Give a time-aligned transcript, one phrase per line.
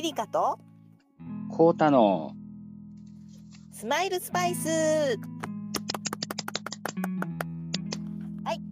[0.00, 0.58] ピリカと
[1.50, 2.32] コータの
[3.70, 4.66] スマイルスパイス。
[4.66, 4.72] は
[8.54, 8.62] い、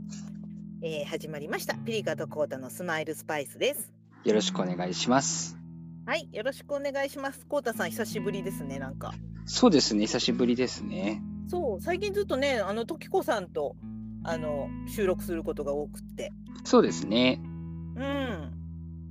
[0.81, 1.75] えー、始まりました。
[1.75, 3.93] ピリカとコータのスマイルスパイスです。
[4.25, 5.59] よろしくお願いします。
[6.07, 6.31] はい。
[6.33, 7.45] よろしくお願いします。
[7.47, 9.13] コータさん久しぶりですねなんか。
[9.45, 11.21] そうですね、久しぶりですね。
[11.51, 11.83] そう。
[11.83, 13.77] 最近ずっとねあの時子さんと
[14.25, 16.33] あの収録することが多くって。
[16.65, 17.39] そうですね。
[17.97, 18.58] うん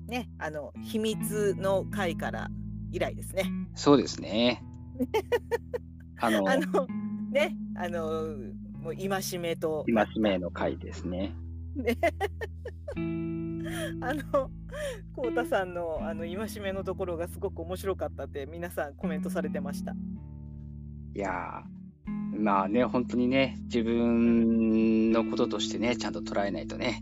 [0.08, 2.50] ねあの秘密の回から
[2.92, 4.64] 以来ですねそうですね。
[6.20, 6.88] あの、あの
[7.32, 8.36] ねあの
[8.82, 11.36] もう戒めと戒めの回ですね。
[11.76, 11.98] ね
[14.02, 14.50] あの
[15.14, 19.94] こうたさんのあの戒めのところがすごく面白かったって皆さんコメントされてました。
[21.16, 27.00] いやー、まあね、本当にね、自分のこととしてね、ちゃんと捉えないとね。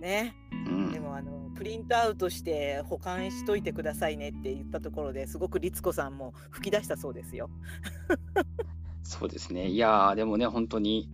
[0.00, 0.92] ね、うん。
[0.92, 7.50] でもあのプリントアウトして保管しといてくださいねって言ったところですごく律子さんも吹き出したそうですよ。
[9.02, 9.68] そうですね。
[9.68, 11.10] いやー、でもね、本当に、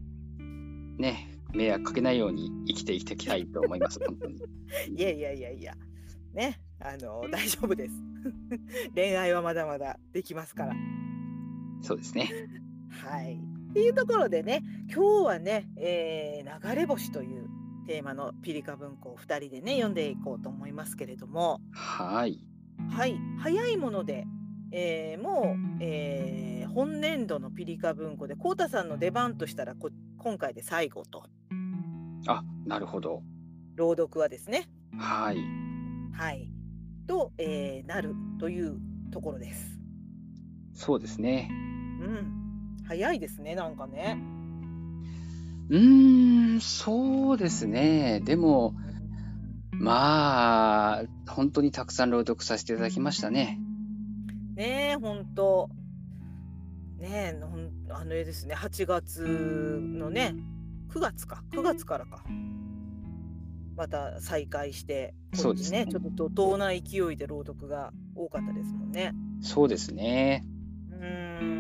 [0.99, 4.37] ね、迷惑かけないように生きていきたいと思います、本当に。
[4.97, 5.75] いやいやいやいや
[6.33, 7.95] ねあの大丈夫です。
[8.95, 10.75] 恋愛はまだまだできますから。
[11.83, 12.31] そうですね。
[12.89, 13.35] はい。
[13.71, 17.49] っていうところでね、今日はね、えー流れ星という
[17.91, 22.39] テーマのピリカ文庫を2人でね、読んでいこうと思いますけれども、はい。
[22.89, 24.29] はい、早いもので、
[24.71, 31.25] えーもう、えー本年度のピリカ文庫で、コウタさんの出番としたらこ、今回で最後と、
[32.29, 33.25] あ、なるほど。
[33.75, 35.39] 朗読はですね、はい。
[36.13, 36.49] はい、
[37.09, 38.79] と、えーなるという
[39.11, 39.81] ところです。
[40.75, 41.49] そうですね。
[41.51, 44.17] うん、早いですね、なんかね。
[45.71, 48.21] うーん、そうですね。
[48.25, 48.75] でも、
[49.73, 53.59] まあ、本当にたくさん朗読させていただきましたね。
[54.55, 55.71] ねえ、本当。
[56.99, 57.41] ねえ、
[57.91, 59.23] あの絵ですね、8月
[59.81, 60.35] のね、
[60.91, 62.25] 9月か、9月からか。
[63.75, 69.15] また再開して、そうですねちょっと怒涛な勢いで朗読が多かったですもんね。
[69.41, 70.45] そうですね。
[70.91, 71.60] うーん。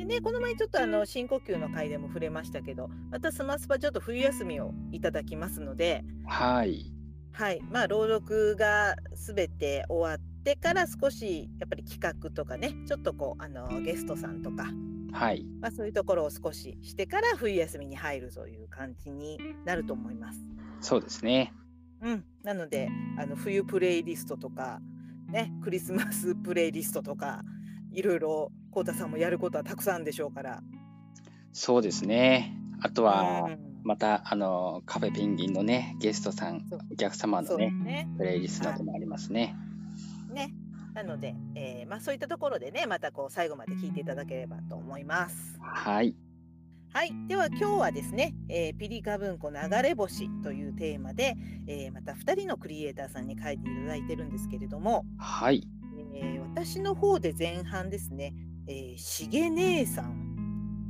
[0.00, 6.90] でね、この前ちょっとあの深呼吸の回でも触れましたけど、またスマスパちょっと冬休みをいただきますので、はい。
[7.32, 14.68] はい、まあ朗読がすべて終わってから少しやっぱり企画とかね、ちょっとこうあのゲストさんとか、
[15.12, 15.44] はい。
[15.60, 20.40] まあ、そういうところを少ししてから冬休みに入るという感じになると思います。
[20.80, 21.52] そうですね。
[22.00, 22.88] うん、なので
[23.18, 24.80] あの冬プレイリストとか、
[25.28, 27.42] ね、クリスマスプレイリストとか
[27.92, 30.62] いろいろこうたさんもやることはたくさんでしょうから。
[31.52, 32.56] そうですね。
[32.82, 38.08] あとは、うんまた、あの、カフェペンギンのね、ゲストさんお客様のね、ね。
[38.18, 39.56] プレイリストなどもありますね。
[40.32, 40.52] ね
[40.92, 45.58] なので、えーまあ、そういったところでねまたこう最後まで聞いていただければと思います。
[45.60, 46.14] はい。
[46.92, 51.36] はい、では今日はですね、えーピリカ文庫流れ星というテーマで、
[51.68, 55.66] えーまた2人のクリエイターさんに書いていただいてるんですけれども、はい。
[56.20, 58.34] えー私の方で前半ですね、
[58.66, 60.30] えー、しげ姉さん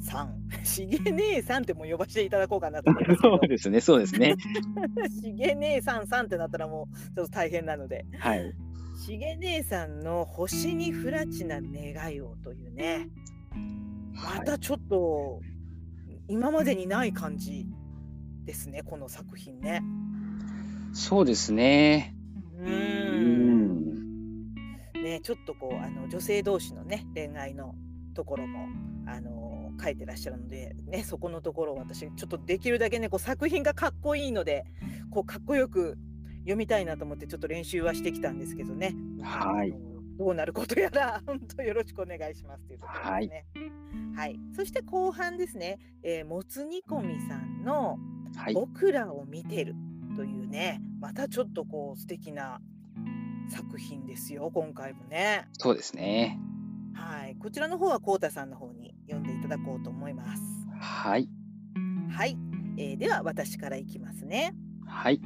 [0.01, 3.81] さん、 しげ姉さんってもう呼ばせていただこうかなと思います そう、ですね。
[3.81, 4.35] そうですね。
[5.23, 8.55] しげ姉さんさんってなったらもうちょっと大変なので、はい。
[8.97, 13.09] しげ姉さんの星にフラチな願いをというね、
[14.15, 14.39] はい。
[14.39, 15.41] またちょっと
[16.29, 17.67] 今までにない感じ
[18.45, 19.83] ですね、この作品ね。
[20.93, 22.17] そうですね。
[22.59, 23.90] うん。
[25.01, 25.05] ん。
[25.05, 27.75] ね、ちょっとこう、あの女性同士のね、恋愛の
[28.15, 28.69] ところも、
[29.07, 34.65] あの書いてらっしゃるので、ね、そこのところを私、ちょっとできるだけね、こう作品がかっこいいので、
[35.11, 35.97] こうかっこよく
[36.41, 38.95] 読みたいなと思って、ちょっと練習はしてきたんですけどね。
[39.23, 39.75] はい
[40.19, 43.47] どうなることやら、 本当よろしくお願いしますというところですね。
[44.15, 44.39] はい。
[44.53, 47.99] そして後半ですね、えーもつ煮込みさんの
[48.37, 48.55] はい。
[48.55, 49.75] 僕らを見てる
[50.17, 52.61] というね、またちょっとこう素敵な
[53.51, 55.47] 作品ですよ、今回もね。
[55.59, 56.39] そうですね。
[56.95, 57.37] はい。
[57.37, 60.43] こちらの方はこうたさんの方に読んでいただこうと思います。
[60.81, 61.29] はい。
[62.11, 62.37] はい。
[62.77, 64.55] えーでは私からいきますね。
[64.87, 65.21] はい。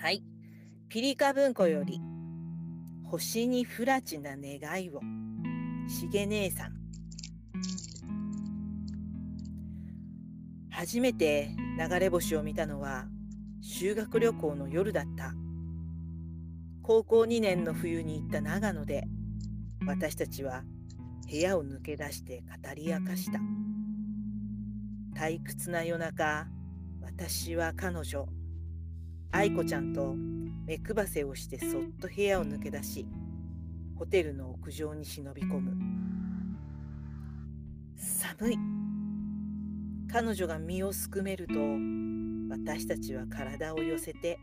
[0.00, 0.22] はい。
[0.88, 2.00] ピリカ文庫より
[3.04, 5.00] 星にフラチな願いを
[5.88, 6.72] しげ姉さん
[10.70, 13.06] 初めて流れ星を見たのは
[13.60, 15.34] 修学旅行の夜だった
[16.86, 19.08] 高校2年の冬に行った長野で
[19.88, 20.62] 私たちは
[21.28, 23.40] 部屋を抜け出して語り明かした。
[25.16, 26.46] 退屈な夜中
[27.02, 28.28] 私は彼女
[29.32, 30.14] 愛子ちゃんと
[30.64, 33.04] 目配せをしてそっと部屋を抜け出し
[33.96, 35.72] ホテルの屋上に忍び込む。
[37.96, 38.58] 寒い。
[40.08, 41.54] 彼女が身をすくめると
[42.48, 44.38] 私たちは体を寄せて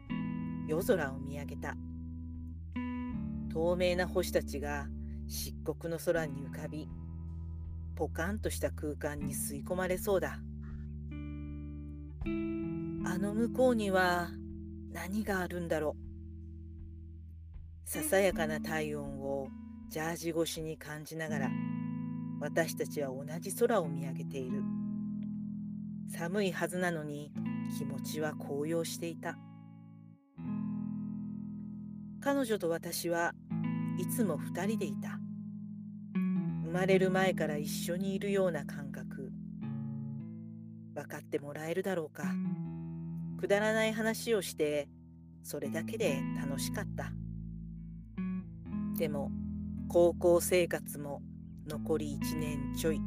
[0.68, 1.78] 夜空を見上げた。
[3.54, 4.88] 透明な星たちが
[5.28, 6.90] 漆黒の空に浮かび
[7.96, 10.40] ポカンとした空間に吸い込まれそうだ。
[12.26, 14.30] あの向こうには
[14.92, 15.96] 何があるんだろ
[17.86, 17.90] う。
[17.90, 19.50] ささやかな体温を
[19.88, 21.52] ジャージ越しに感じながら
[22.40, 24.64] 私たちは同じ空を見上げている。
[26.10, 27.32] 寒いはずなのに
[27.78, 29.38] 気持ちは高揚していた。
[32.20, 33.36] 彼女と私は
[33.98, 35.20] いつも二人でいた。
[36.66, 39.32] 生まれる前から一緒にいるような感覚。
[40.96, 42.24] 分かってもらえるだろうか。
[43.40, 44.88] くだらない話をして
[45.44, 47.12] それだけで楽しかった。
[48.98, 49.32] でも
[49.90, 51.22] 高校生活も
[51.68, 53.02] 残り1年ちょい。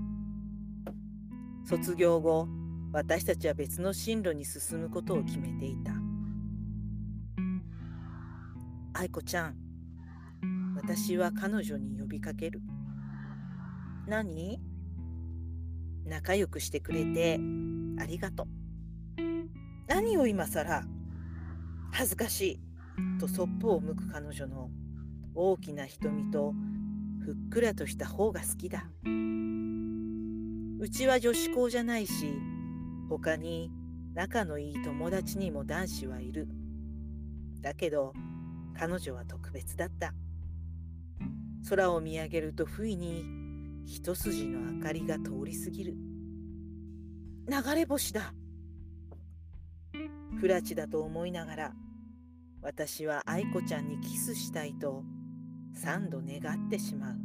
[1.65, 2.49] 卒業後
[2.93, 5.93] 私たちは別の進路に進むことを決めていた。
[8.95, 9.66] 愛子ちゃん
[10.77, 12.61] 私は彼女に呼びかける。
[14.07, 14.61] 何？
[16.05, 17.41] 仲良くしてくれて
[17.99, 18.47] ありがとう。
[19.89, 20.85] 何を今更？
[21.93, 22.61] 恥ずかしい
[23.19, 24.71] とそっぽを向く彼女の
[25.35, 26.53] 大きな瞳と
[27.25, 28.87] ふっくらとした方が好きだ。
[30.79, 32.35] うちは女子校じゃないし
[33.09, 33.73] 他に
[34.15, 36.47] 仲のいい友達にも男子はいる。
[37.63, 38.13] だけど
[38.79, 40.13] 彼女は特別だった。
[41.69, 43.25] 空を見上げると不意に
[43.85, 45.95] 一筋の明かりが通り過ぎる。
[47.49, 48.33] 流れ星だ。
[50.39, 51.73] 不埒だと思いながら
[52.61, 55.03] 私は愛子ちゃんにキスしたいと
[55.73, 57.17] 三度願ってしまう。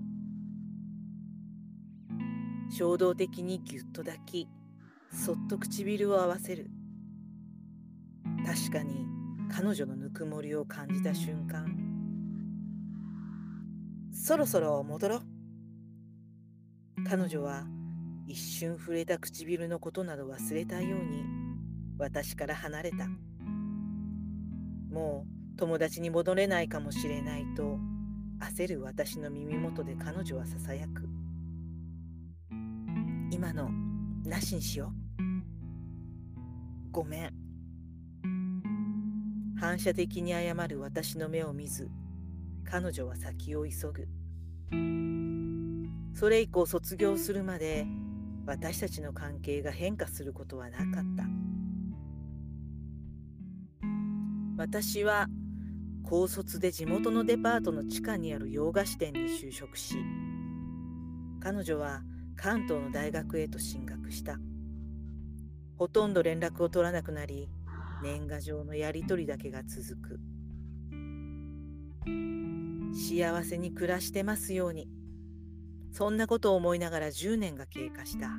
[2.72, 4.48] 衝動的にぎゅっと抱き
[5.12, 6.70] そっと唇を合わせる。
[8.46, 9.06] 確かに
[9.52, 11.81] 彼女のぬくもりを感じた瞬間
[14.24, 15.22] そろそろ戻ろう。
[17.10, 17.64] 彼女は
[18.28, 21.24] 一瞬触れた唇のことなど忘れたように
[21.98, 23.08] 私から離れた。
[24.92, 25.26] も
[25.56, 27.80] う友達に戻れないかもしれないと
[28.40, 31.10] 焦る私の耳元で彼女はささやく。
[33.32, 33.72] 今の
[34.24, 36.92] なしにしよう。
[36.92, 37.34] ごめん。
[39.60, 41.90] 反射的に謝る私の目を見ず
[42.72, 44.08] 彼女は先を急ぐ。
[46.14, 47.86] それ以降卒業するまで
[48.46, 50.88] 私たちの関係が変化することはなかっ
[51.18, 51.26] た。
[54.56, 55.28] 私は
[56.06, 59.98] 高卒で地元のデパートの地下にある洋菓子店に就職し
[61.42, 62.04] 彼女は
[62.38, 64.38] 関東の大学へと進学した。
[65.78, 67.50] ほとんど連絡を取らなくなり
[68.02, 70.20] 年賀状のやり取りだけが続く。
[72.94, 74.88] 幸せに暮らしてますように。
[75.92, 78.30] そんなことを思いながら10年が経過した。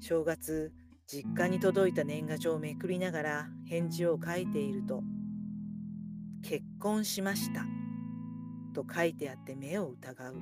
[0.00, 0.72] 正月
[1.06, 5.02] 実家に届いた年賀状をめくりながら返事を書いていると
[6.42, 7.64] 「結婚しました」
[8.74, 10.36] と書いてあって目を疑う。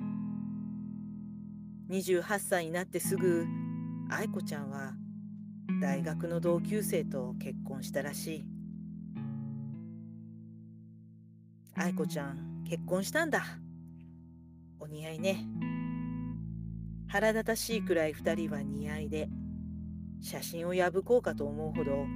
[1.91, 3.47] 28歳になってすぐ
[4.09, 4.95] 愛子ちゃんは
[5.81, 8.47] 大学の同級生と結婚したらしい。
[11.75, 13.45] 愛子ちゃん結婚したんだ。
[14.81, 15.45] お似合いね。
[17.09, 19.29] 腹立たしいくらい2人は似合いで
[20.21, 22.07] 写真を破こうかと思うほど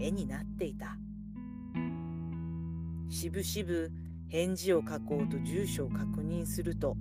[0.00, 0.96] 絵になっていた。
[3.10, 3.90] しぶしぶ
[4.28, 6.96] 返事を書こうと住所を確認すると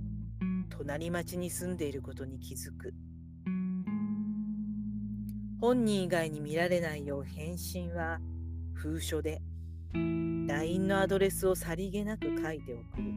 [0.70, 2.94] 隣町に住んでいることに気づく。
[5.60, 8.20] 本人以外に見られないよう返信は
[8.74, 9.42] 封書で
[9.94, 13.14] LINE のアドレスをさりげなく書いて送る。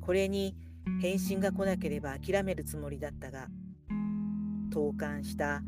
[0.00, 0.56] これに
[1.00, 3.48] 返信が来なければ諦めるつもりだったが
[4.72, 5.62] 投函した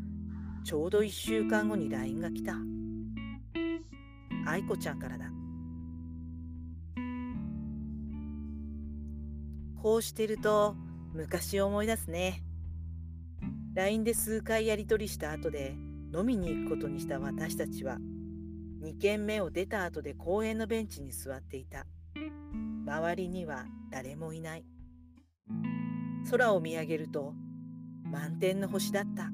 [0.63, 2.55] ちょうど1週間後に LINE が来た。
[4.47, 5.25] 愛子ちゃんからだ。
[9.81, 10.75] こうしてると
[11.13, 12.41] 昔を思い出すね。
[13.75, 15.75] LINE で数回やり取りした後で
[16.13, 17.97] 飲みに行くことにした私たちは
[18.85, 21.87] 2軒目を出た後で公園のベンチに座っていた
[22.85, 24.65] 周りには誰もいない
[26.29, 27.33] 空を見上げると
[28.03, 29.31] 満天の星だった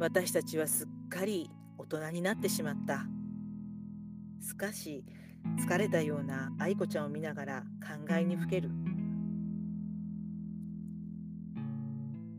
[0.00, 1.48] 私たちはすっかり
[1.78, 3.04] 大人になってしまった
[4.40, 5.04] しかし
[5.64, 8.70] 疲れたような愛子ちゃんを見ながら考えにふける。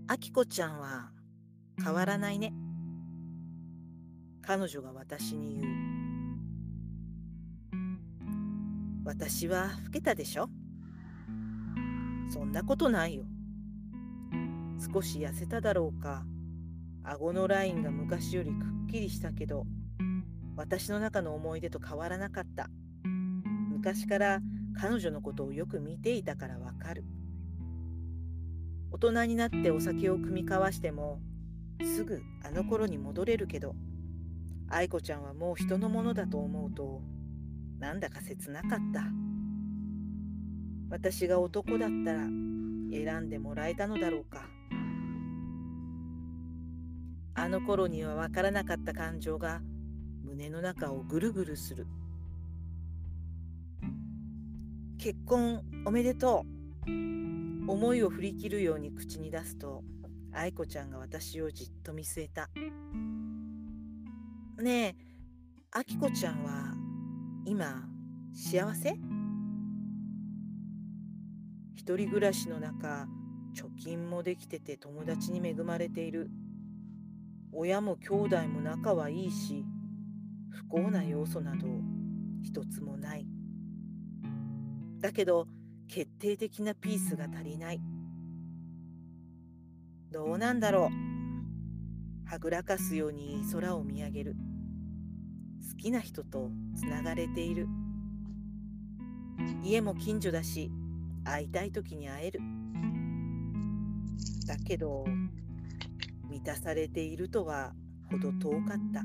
[0.07, 1.11] あきこちゃんは
[1.83, 2.53] 変わらないね。
[4.49, 5.73] 彼女が私に言う。
[9.05, 10.49] 私は老けたでしょ？
[12.31, 13.25] そんなことないよ。
[14.91, 16.25] 少し痩せただろうか。
[17.03, 19.67] 顎のラインが昔よりくっきりしたけど、
[20.55, 22.71] 私の中の思い出と変わらなかった。
[23.69, 24.39] 昔から
[24.81, 27.03] 彼女のことをよく見ていたからわかる。
[28.89, 31.19] 大人になってお酒を酌み交わしても、
[31.83, 33.75] すぐあの頃に戻れるけど、
[34.71, 37.01] 愛子ちゃんはもう人のものだと思うと、
[37.79, 39.03] なんだか切なかった。
[40.89, 42.19] 私が男だったら
[42.91, 44.47] 選んでもらえたのだろうか。
[47.33, 49.61] あの頃にはわからなかった感情が
[50.23, 51.87] 胸の中をぐるぐるする。
[54.97, 56.59] 結婚おめでとう。
[57.71, 59.83] 思いを振り切るように口に出すと、
[60.31, 62.49] 愛子ちゃんが私をじっと見据えた。
[64.61, 64.95] ねえ、
[65.71, 66.73] あきこちゃんは
[67.45, 67.87] 今
[68.33, 68.93] 幸せ？
[71.75, 73.07] 一人暮らしの中、
[73.55, 76.29] 貯金もできてて友達に恵まれている。
[77.53, 79.63] 親も兄弟も仲はいいし、
[80.49, 81.65] 不幸な要素など
[82.43, 83.25] 一つもない。
[84.99, 85.47] だけど、
[85.87, 87.81] 決定的なピースが足りない。
[90.11, 92.29] どうなんだろう。
[92.29, 94.35] はぐらかすように空を見上げる。
[95.79, 97.67] きな人とつながれている。
[99.63, 100.69] 家も近所だし、
[101.23, 102.41] 会いたい時に会える。
[104.45, 105.05] だけど、
[106.29, 107.73] 満たされているとは
[108.11, 109.03] ほど遠かった。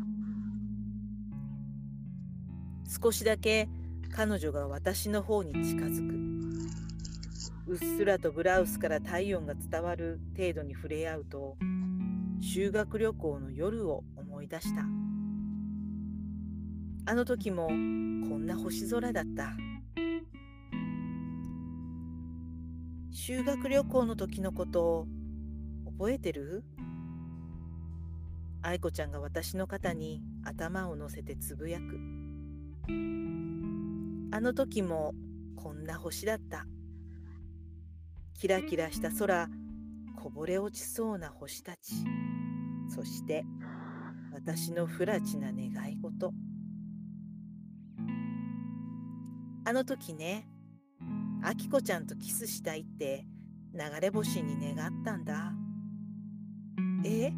[3.03, 3.69] 少しだけ
[4.11, 6.25] 彼女が私の方に近づく。
[7.67, 11.57] うっすらとブラウスから体温が伝わる程度に触れ合うと、
[12.41, 15.14] 修学旅行の夜を思い出した。
[17.07, 19.53] あの時もこんな星空だった。
[23.11, 25.07] 修学旅行の時のこと
[25.99, 26.65] 覚えてる？
[28.63, 32.01] 愛子ちゃんが私の肩に頭を乗せてつぶやく。
[34.33, 35.13] あの時も
[35.57, 36.67] こんな星だった。
[38.33, 39.49] キラキラした空、
[40.17, 41.95] こぼれ落ちそうな星たち。
[42.89, 43.45] そして
[44.33, 46.33] 私の不らちな願い事。
[49.67, 50.47] あの時ね、
[51.43, 53.27] あきこちゃんとキスしたいって
[53.73, 55.53] 流れ星に願ったんだ。
[57.05, 57.33] え？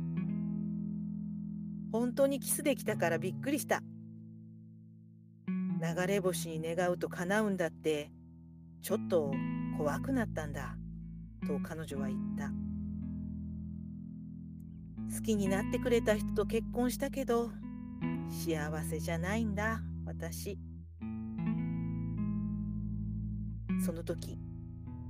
[1.92, 3.80] 本当にキスできたからびっくりした。
[5.48, 8.10] 流れ星に願うと叶うんだって、
[8.82, 9.32] ちょっと
[9.78, 10.76] 怖くなったんだ、
[11.46, 12.50] と彼女は言った。
[15.14, 17.50] 好きになってくれた人と結婚したけど、
[18.28, 20.58] 幸せじゃないんだ、私。
[23.84, 24.38] その時、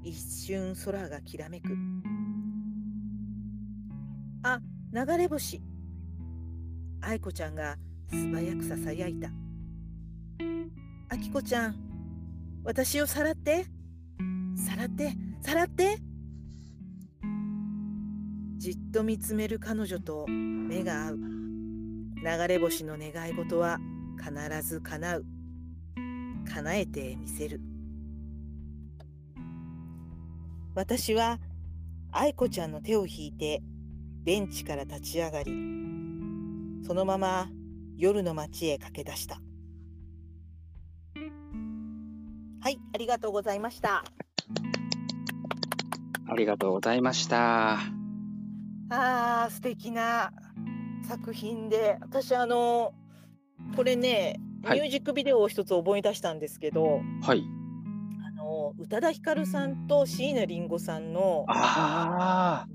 [0.03, 1.77] 一瞬空がきらめく。
[4.43, 4.61] あ、
[4.93, 5.63] 流れ星。
[7.01, 7.77] 愛子ちゃんが
[8.11, 9.31] 素早くささやいた。
[11.09, 11.77] あきこちゃん、
[12.65, 13.67] 私をさらって。
[14.57, 15.99] さらって、さらって。
[18.57, 21.19] じっと見つめる彼女と目が合う。
[21.19, 23.79] 流れ星の願い事は
[24.19, 25.25] 必ず叶う。
[26.53, 27.61] 叶えてみせる。
[30.77, 31.41] 私は
[32.13, 33.63] 愛子ちゃんの手を引いて
[34.25, 35.51] ベンチから立ち上がり、
[36.87, 37.49] そのまま
[37.97, 39.41] 夜の街へ駆け出した。
[42.61, 44.05] はい、ありがとうございました。
[46.29, 47.79] ありがとうございました。
[47.79, 47.79] あ
[48.91, 50.31] あ、素敵な
[51.09, 52.93] 作品で、私あの、
[53.77, 57.45] これね、ミュージックビデオを一つ思い出したんですけど、はい。
[58.79, 62.69] 宇多田ヒカルさんと椎名林檎さんの、ああ。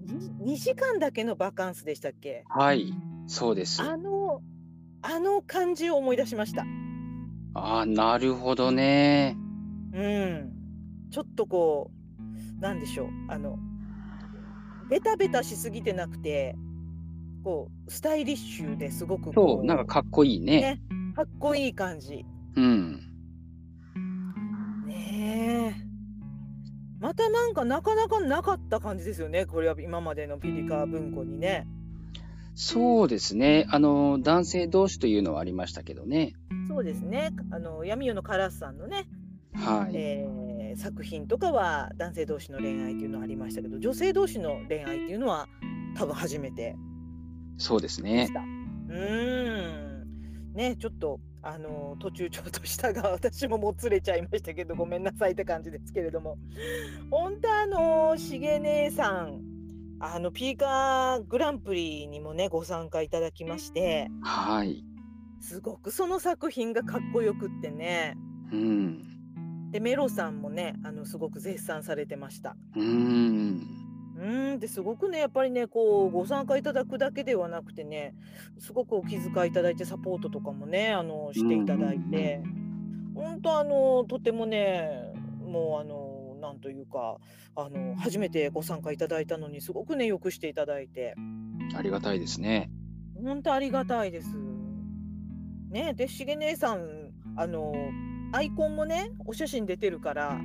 [0.44, 2.44] 2時間だけのバカンスでしたっけ？
[2.50, 2.94] はい。
[3.28, 3.82] そうです。
[3.82, 4.42] あの、
[5.04, 6.66] あの感じを思い出しました。
[7.54, 9.38] ああ、なるほどね。
[9.94, 10.54] うん。
[11.12, 11.92] ちょっとこ
[12.60, 13.08] う、なんでしょう。
[13.28, 13.60] あの、
[14.90, 16.56] ベタベタしすぎてなくて、
[17.44, 20.62] こう、スタイリッシュですごくそう、なんかかっこいいね。
[20.62, 20.82] ね
[21.16, 22.26] かっこいい感じ。
[22.56, 23.11] うん。
[27.02, 29.46] またなんかなかなかなかった感じですよね。
[29.48, 31.68] これは今までのピリカ文庫にね。
[32.54, 33.66] そうですね。
[33.70, 36.34] あの、男性同士というのはありましたけどね。
[36.68, 37.32] そうですね。
[37.50, 39.08] あの闇夜のカラスさんのね、
[39.56, 39.96] はい。
[39.96, 45.48] えー作品とかは男性同士の恋愛っていうのはありましたけど、女性同士の恋愛っていうのは
[45.98, 46.78] 多分初めて
[47.58, 48.30] そうですね。
[48.88, 50.04] うー
[50.54, 50.54] ん。
[50.54, 56.38] ね、ちょっとあの途中ちょっと舌が私ももつれちゃいましたけど、ごめんなさいって感じですけれども、
[57.10, 59.42] 本当あのしげ姉さん。
[60.04, 64.84] あのピーカーグランプリにもねご参加いただきましてはい。
[65.40, 68.18] すごくその作品がかっこよくってね
[68.52, 69.72] うん。
[69.72, 72.56] でメロさんもねあのすごく絶賛されてました。
[72.76, 73.81] うーん。
[74.22, 78.14] うーんですごくねやっぱりねこうご参加いただくだけではなくてね
[78.60, 82.44] すごくお気遣いいただいてサポートとかもねあのしていただいて
[83.16, 85.12] 本当あのとてもね
[85.44, 87.18] もうあのなんというか
[87.56, 91.16] あの初めてご参加いただいたのにすごくねよくしていただいて
[91.76, 92.70] ありがたいですね。
[93.24, 94.30] 本当ありがたいです。
[95.70, 97.74] ねでしげ姉さんあの
[98.34, 100.40] アイコンもねお写真出てるから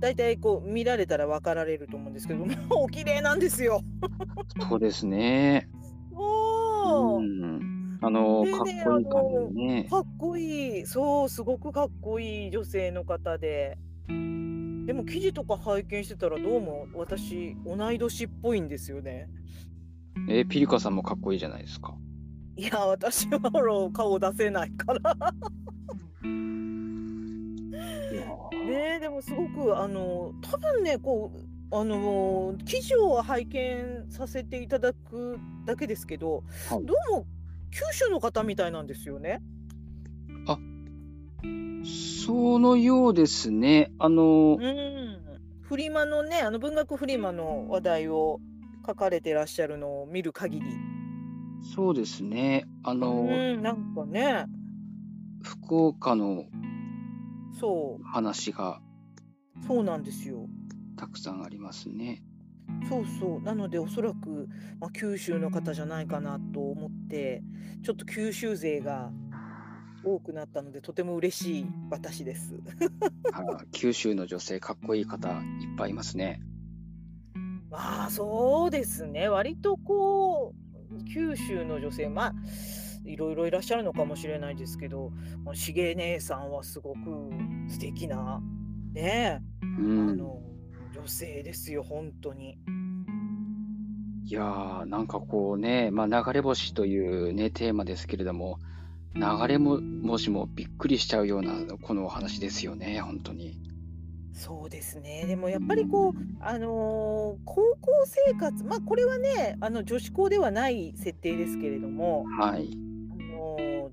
[0.00, 2.48] だいたいこう見られたら分かられると思うんですけどもう
[2.84, 3.82] お綺麗なんですよ。
[4.68, 5.68] そうですね。
[6.14, 7.98] おーうん。
[8.02, 9.84] あの、でかっねこいい感じでね。
[9.90, 13.76] かっこいいそうすごくかっこいい女性の方で
[14.86, 19.28] でも記事とか拝見してたらどうも私同い年っぽいんですよね
[20.28, 21.94] えーピリカさんもかっこいいじゃないですか。
[22.56, 23.40] いや私は
[23.92, 25.14] 顔出せないから
[28.66, 37.26] ねえでもすごくあの多分ねこうあの記事を拝見させていただくだけですけど、はいどうも
[37.72, 39.40] 九州の方みたいなんですよね。
[42.26, 43.92] そのようですね。
[43.98, 45.20] あの、うん、
[45.62, 48.40] フリマのねあの文学フリマの話題を
[48.86, 50.66] 書かれてらっしゃるのを見る限り、
[51.74, 52.66] そうですね。
[52.82, 54.46] あうの、ん、なんかね
[55.42, 56.44] 福岡の
[57.60, 58.80] そう話が
[59.66, 60.46] そうなんですよ。
[60.96, 62.22] たくさんありますね。
[62.88, 67.42] そうそうなのでおそらく、まあ、九州の方じゃないかなと思って
[67.82, 69.10] ちょっと九州勢が
[70.04, 72.54] 多くなったのでとても嬉しい私です。
[73.32, 76.40] はい九州の女性かっこいい方いっぱいいますね。
[77.70, 80.54] まあそうですね割とこ
[80.90, 82.34] う九州の女性まあ
[83.04, 85.10] いろいろいらっしゃるのかもしれないですけど
[85.44, 86.98] まあしげ姉さんはすごく
[87.68, 88.40] 素敵な
[88.92, 90.10] ねえ、うん。
[90.10, 90.42] あの
[90.94, 92.58] 女性ですよ本当に。
[94.24, 98.58] いやー、なんかこうね、まあ、流れ星というね、テーマですけれども、
[99.14, 103.60] 流れも星もびっくりしちゃうようなこのお話ですよね、本当に。
[104.32, 112.89] そうですねでもやっぱりこうあのー高校生活まあこれはねあの女子校ではない設定ですけれども、はい。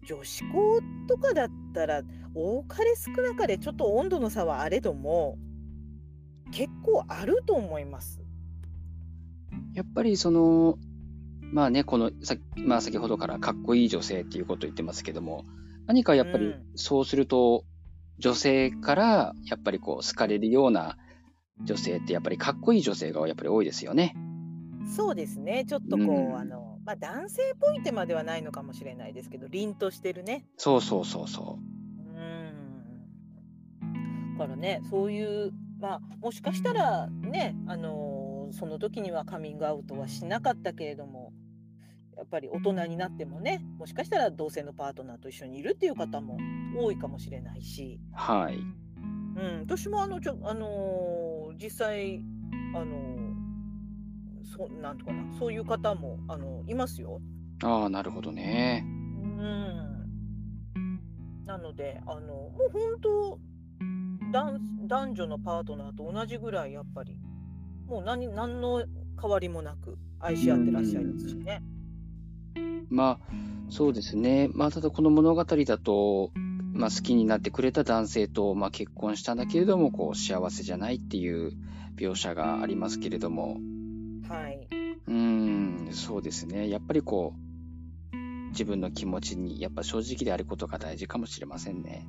[0.09, 2.01] あのー女子校とかだったら
[2.33, 5.37] 多かれ少なかれちょっと温度の差はあれども
[6.51, 8.21] 結構あると思います。
[9.73, 10.77] やっぱりその、
[11.41, 15.43] まあね、このさ、まあ、先ほどからかっこいい女性っていうことを言ってますけども、
[15.85, 17.65] 何かやっぱりうんそうすると、
[18.17, 20.97] 女性からやっぱりこう好かれるような
[21.63, 24.15] 女性ってやっぱりかっこいい女性がやっぱり多いですよね。
[24.95, 30.45] そうですねちょっとこう、うんあのまあ、男性っぽいってまではないのかもしれないですけど凛としてるね。
[30.55, 31.59] そうそうそうそ
[32.15, 33.07] うん
[34.37, 38.17] だからねそういうまあもしかしたらねあのー
[38.53, 41.33] その時にはカミングアウトはしなかったけれども
[42.15, 46.37] やっぱり大人になってもねもしかしたら同性のパートナーと一緒にいるっていう方も
[46.79, 48.15] 多いかもしれないし、う。
[48.15, 48.55] はい。
[48.55, 52.21] うん、私もあのちょ、あのー実際
[52.73, 53.16] あのー
[54.57, 57.21] そなんとかなそういう方もあのいますよ。
[57.63, 58.83] ああ、なるほどね。
[58.85, 60.09] うん、
[61.45, 63.39] なのであのもう本当
[64.31, 67.19] 男男女のパートナーと同じぐらいやっぱり
[67.87, 68.83] もう何何の
[69.19, 71.61] 変わりもなく愛し合ってらっしゃいますしね。
[72.89, 73.33] まあ、
[73.69, 74.49] そうですね。
[74.53, 76.31] まあ、ただこの物語だと、
[76.73, 81.53] まあ、好きになってくれた男性と、まあ、結婚したんだけれども、こう、幸せじゃないっていう
[81.97, 83.57] 描写がありますけれども、
[84.29, 84.67] はい、
[85.07, 86.69] うーん、そうですね。
[86.69, 92.07] やっぱりこう、自分の気持ちに、やっぱ正直であることが大事かもしれませんね。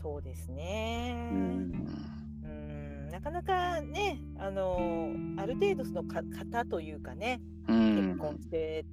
[0.00, 1.14] そうですね。
[1.30, 8.18] ううんんなかなかねあのある程度そのか方というかねう結ん。
[8.18, 8.84] 婚して、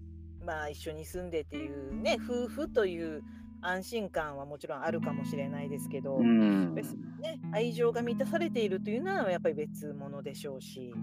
[0.45, 3.23] まあ一緒に住んでっていうね夫婦という
[3.61, 6.73] 安心感はもちろんあるかもしれないですけど、うん。
[6.75, 10.93] 別にね、愛情が満たされているというのはやっぱり別物でしょうし、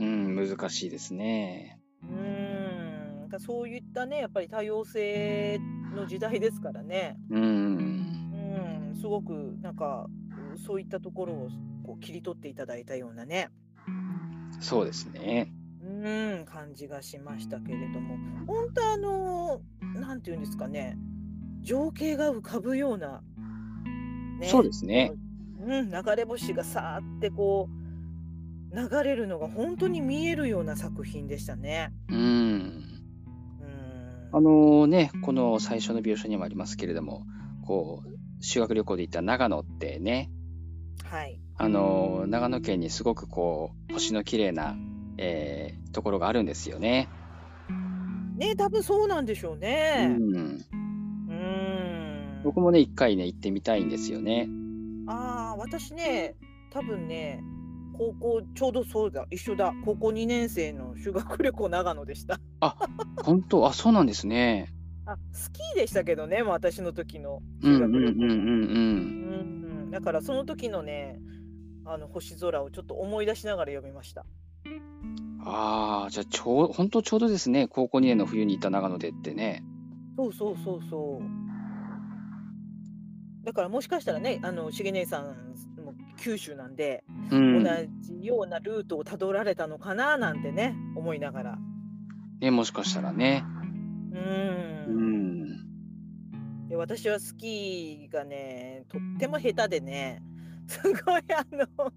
[0.00, 1.80] うん、難しいですね。
[2.02, 5.60] うーん、だかそういったね、やっぱり多様性
[5.94, 7.16] の時代ですからね。
[7.30, 7.42] うん。
[8.90, 10.06] うん、すごくなんか、
[10.54, 11.48] うそういったところを
[11.84, 13.50] こう切り取っていただいたようなね、
[14.60, 15.52] そうですね。
[15.82, 19.60] うん、感じがしましたけれども、本当あの、
[19.94, 20.96] なんていうんですかね、
[21.60, 23.22] 情景が浮かぶような、
[24.42, 25.12] そうね、ですね。
[25.60, 27.83] うん、流れ星がさーってこう
[28.74, 31.92] 流れるのが本当に見えるような作品でしたね。
[32.08, 32.18] うん。
[32.18, 32.84] うん。
[34.32, 37.24] あのね、この最初の描写にもありますけれども、
[37.66, 40.30] こう、修学旅行で行った長野ってね、
[41.04, 41.40] はい。
[41.56, 44.76] あの、長野県にすごくこう、星の綺麗な、
[45.18, 47.08] えーところがあるんですよね。
[48.36, 50.08] ね、多分そうなんでしょううね。
[50.08, 50.10] ん。
[50.10, 52.40] うん。
[52.42, 54.48] 僕もね、一回ね、行ってみたいんですよね。
[55.06, 56.34] ああ、私ね、
[56.70, 57.44] 多分ね、
[57.96, 59.72] 高校ちょうどそうだ、一緒だ。
[59.84, 62.40] 高校2年生の修学旅行長野でした。
[62.60, 62.76] あ、
[63.22, 63.64] 本当？
[63.66, 64.72] あ、そうなんですね。
[65.06, 68.12] あ、スキーでしたけどね、もう私の時のうん修学旅行。
[68.12, 69.82] うんうんうんうん。
[69.84, 71.20] うん、だからその時のね、
[71.84, 74.24] あの星空をちょっと思い出しながら読みました。
[75.46, 79.62] ああ、じゃあちょう、本当ちょうどですね、高校2年の冬に行った長野でってね。
[80.16, 83.44] そうそうそうそう。
[83.44, 85.34] だからもしかしたらね、あの、しげ姉さんも
[86.24, 87.64] 九州なんで、同うん。
[88.00, 91.58] じようなルートをたどられたのかななんてね、思いながら。
[92.40, 93.44] ね、もしかしたらね。
[94.10, 94.16] う。
[94.16, 96.68] うんん。
[96.68, 100.22] で、私はスキーがね、とっても下手でね、
[100.66, 101.92] すごいあの、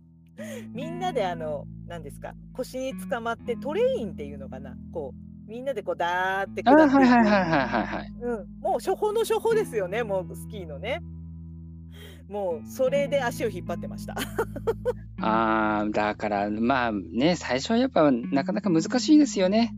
[0.73, 8.13] みんなであの、何ですか、腰につかまってトレインっていうのかな、こう、みんなでこうダーって下ってはいはい。
[8.19, 11.01] うん、もう初歩の初歩ですよね、もうスキーのね。
[12.29, 14.15] もうそれで足を引っ張ってました。
[15.21, 19.73] ああ、だから、まあね、最初はやっぱなかなか難しいですよね。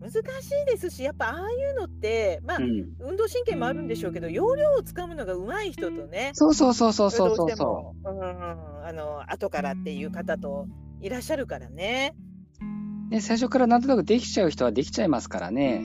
[0.00, 2.94] 難しいですし、やっぱああいうのって、まあう、ん。
[3.00, 10.68] 運動神経もあるんでしょうけど、要領をつかむのが上手い人とね、そうそうそうそうそうどそううそしても、うん、あの、後からっていう方と
[11.00, 12.14] いらっしゃるからね。
[13.08, 13.10] う。
[13.10, 15.82] ね、最初からなんとなくできちゃう人はできちゃいますからね。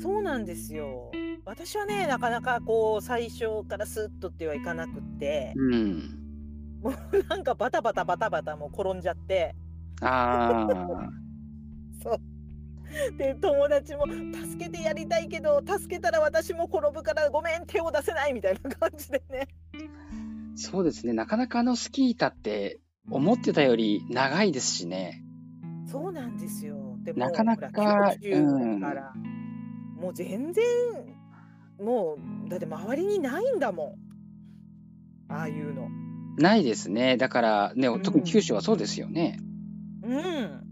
[0.00, 1.10] そうなんですよ。
[1.46, 6.18] 私はね、なかなかこう、最初からスッとってはいかなくって、うん。
[6.82, 6.94] もう
[7.30, 9.54] なんかバタバタバタバタもう転んじゃって、
[10.00, 11.10] ああ、
[12.02, 13.16] そう。
[13.16, 19.46] で、友達も助けてやりたいけど、助けたら私も転ぶからごめん、手を出せないみたいな感じでね。
[20.56, 21.12] そうですね。
[21.12, 25.22] なかなかあのスキー板って思ってたより長いですしね。
[25.86, 26.96] そうなんですよ。
[27.04, 29.12] でも、なかなか、90だから、
[29.94, 30.64] もう全然、
[31.80, 33.96] もう、だって周りにないんだも
[35.28, 35.32] ん。
[35.32, 35.82] ああいうの。
[35.82, 37.16] うん、ないですね。
[37.16, 39.38] だからね、特に九州はそうですよね。
[40.02, 40.62] うん。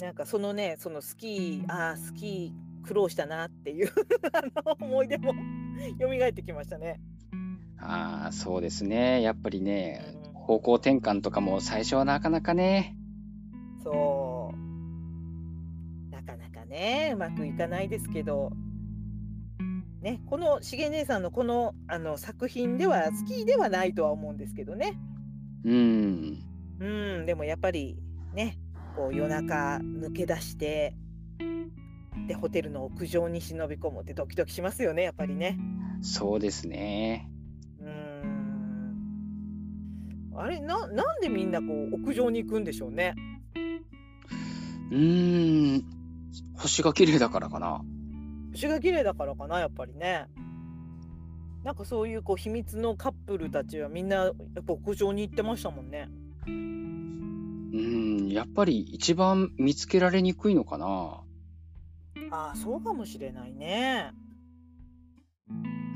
[0.00, 3.90] なんかそのね、そのスキー、ああ、スキー苦労したなっていう
[4.32, 5.32] あの思い出も
[6.00, 7.00] 蘇ってきましたね。
[7.78, 9.22] ああ、そうですね。
[9.22, 12.96] やっぱりね、うん方向転換とかも最初はなかなかね。
[13.82, 16.10] そう。
[16.10, 18.50] なかなかね、うまくいかないですけど、
[20.02, 24.98] ね、このしげ姉さんのこのあの作品ではスキーではないとは思うんですけどね。
[25.64, 26.42] うん。
[26.80, 26.84] う
[27.22, 27.96] ん、でもやっぱり
[28.34, 28.58] ね、
[28.96, 30.96] こう夜中抜け出して、
[32.26, 35.56] で、ホテルの屋上に忍び込むってドキドキしますよね、やっぱりね。
[36.00, 37.30] そうですね。
[37.80, 39.02] うん。
[40.34, 43.14] あれ、な、なんでみんなこう屋上に行くんでしょうね。
[44.90, 45.84] うーん。
[46.54, 47.82] 星が綺麗だからかな。
[48.52, 50.26] 星が綺麗だからかな、やっぱりね。
[51.64, 54.34] なんかそういうこう秘密のカップルたちはみんなやっ
[54.66, 56.08] ぱ屋上に行ってましたもんね。
[56.46, 58.28] うん。
[58.28, 61.22] やっぱり一番見つけられにくいのかな。
[62.30, 64.12] ああ、そうかもしれないね。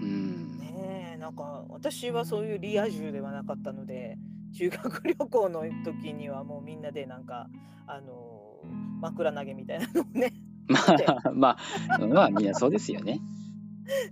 [0.00, 0.58] うん。
[0.58, 4.18] ねえ、なんか私はそういうリア充ではなかったので、
[4.52, 7.48] 修学旅行の時にはもうみんなでなんか、
[7.88, 8.62] あの
[9.00, 10.32] 枕投げみたいなのをね、
[10.68, 11.56] まあ、 ま
[11.90, 13.20] あ、まあ、みんなそうですよね。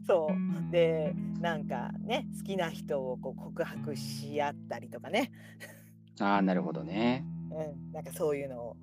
[0.07, 0.73] そう。
[0.73, 5.33] で、なんかね、好きな人をこう告白し合ったりとかね。
[6.21, 7.25] ああ、なるほどね。
[7.51, 8.77] うん、なんかそういうのを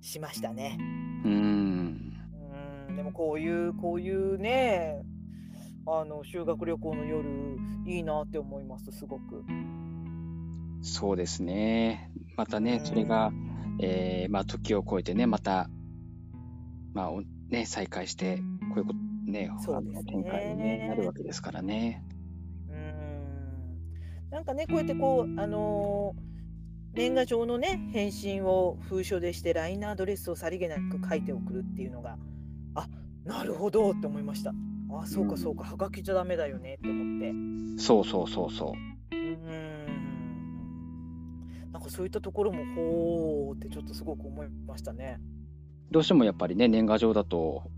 [0.00, 0.78] しましたね。
[1.24, 2.12] うん。
[2.88, 5.02] うん、でもこういう、こういうね、
[5.86, 9.44] あの修学旅行の夜、いいなって思います、すごく。
[10.80, 12.10] そうですね。
[12.36, 13.32] またね、それが、
[13.80, 15.68] えーまあ、時を超えてね、また、
[16.92, 18.42] まあ、おね、再開して、こ
[18.76, 22.04] ういうこと、ね、そうですね展開に、ね、なるわけですからね。
[22.68, 24.30] うん。
[24.30, 26.32] なんかね、こうやってこう、あのー
[26.94, 32.18] 年賀状のね返信を封書でして LINE のアドレスをさりげなく書いて送るっていうのが
[32.74, 32.86] あ
[33.24, 34.52] なるほどって思いました
[34.90, 38.74] あそうかそうかはがきじゃダメだよねって思ってそうそうそうそ
[39.12, 39.16] う。
[39.16, 39.62] うん
[41.72, 45.18] なんかそういったところもほーってちょっとすごく思いましたね
[45.92, 47.70] どうしてもやっぱりね、年賀状だと、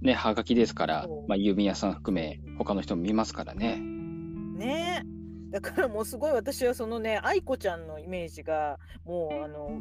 [0.00, 3.78] ね、はがきですからまあ、郵便屋さん含め、他の人も見ますからね。
[3.78, 5.02] ね。
[5.04, 9.80] えだからもうすごい私はそのね愛子ちゃんのイメージがもうあの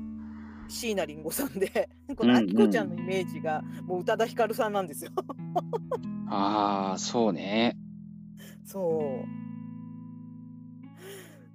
[0.67, 5.11] 椎名林檎さんで この愛子ちゃんのイメージがもう宇多田ヒカルさんなんですよ。
[6.27, 7.77] ああ、そうね。
[8.65, 9.23] そ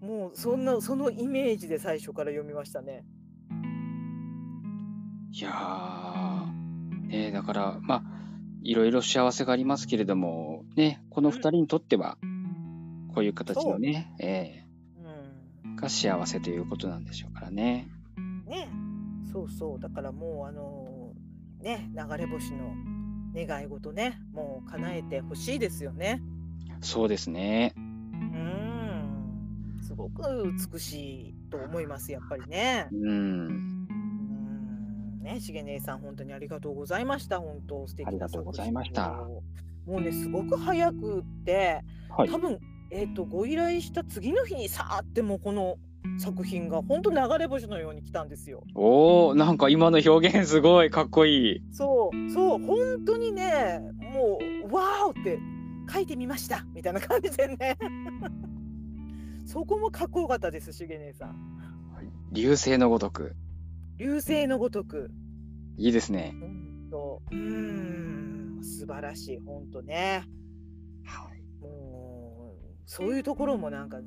[0.01, 0.05] う。
[0.05, 3.05] もうそんなそのイメージで最初から読みましたね
[5.37, 8.03] いやー、ね、だから、まあ、
[8.63, 12.19] いろいろ幸せがありますけれども、ね、この二人にとっては、
[13.13, 14.65] こういう形のね、え
[15.65, 15.75] うん。
[15.75, 17.89] ーが幸せということなんでしょうからね。
[18.47, 18.69] ね。
[19.33, 19.81] そうそう。
[19.81, 21.13] だからもうあの
[21.61, 22.73] ね流れ星の
[23.35, 26.23] 願い事ねもう叶えてほしいですよね。
[26.81, 27.73] そうですね。
[27.77, 29.81] うん。
[29.83, 30.23] すごく
[30.73, 32.87] 美しいと思いますやっぱりね。
[32.93, 33.74] うん。
[35.25, 37.41] うんねしげ姉さん本当にありがとうございました。
[37.41, 39.27] 本当素敵なありがとうございました。
[39.87, 42.29] もうねすごく早くってはい。
[42.29, 42.39] 多。
[42.39, 42.61] 分
[42.91, 45.79] えっ、とご依頼した次の日にさーってもうこの
[46.19, 48.63] 作品が本当流れ星のように来たんですよ。
[48.75, 51.63] おー、なんか今の表現すごいかっこいい。
[51.73, 55.39] そうそう本当にねもうわーって
[55.93, 57.77] 書いてみましたみたいな感じでね。
[59.47, 61.55] そこもかっこよかったですしげ姉さん。
[62.33, 63.35] 流星のごとく。
[63.97, 65.11] 流星のごとく。
[65.77, 66.35] いいですね。
[66.41, 70.25] 本当うーん素晴らしい本当ね。
[71.61, 73.99] もうそういうところもなんか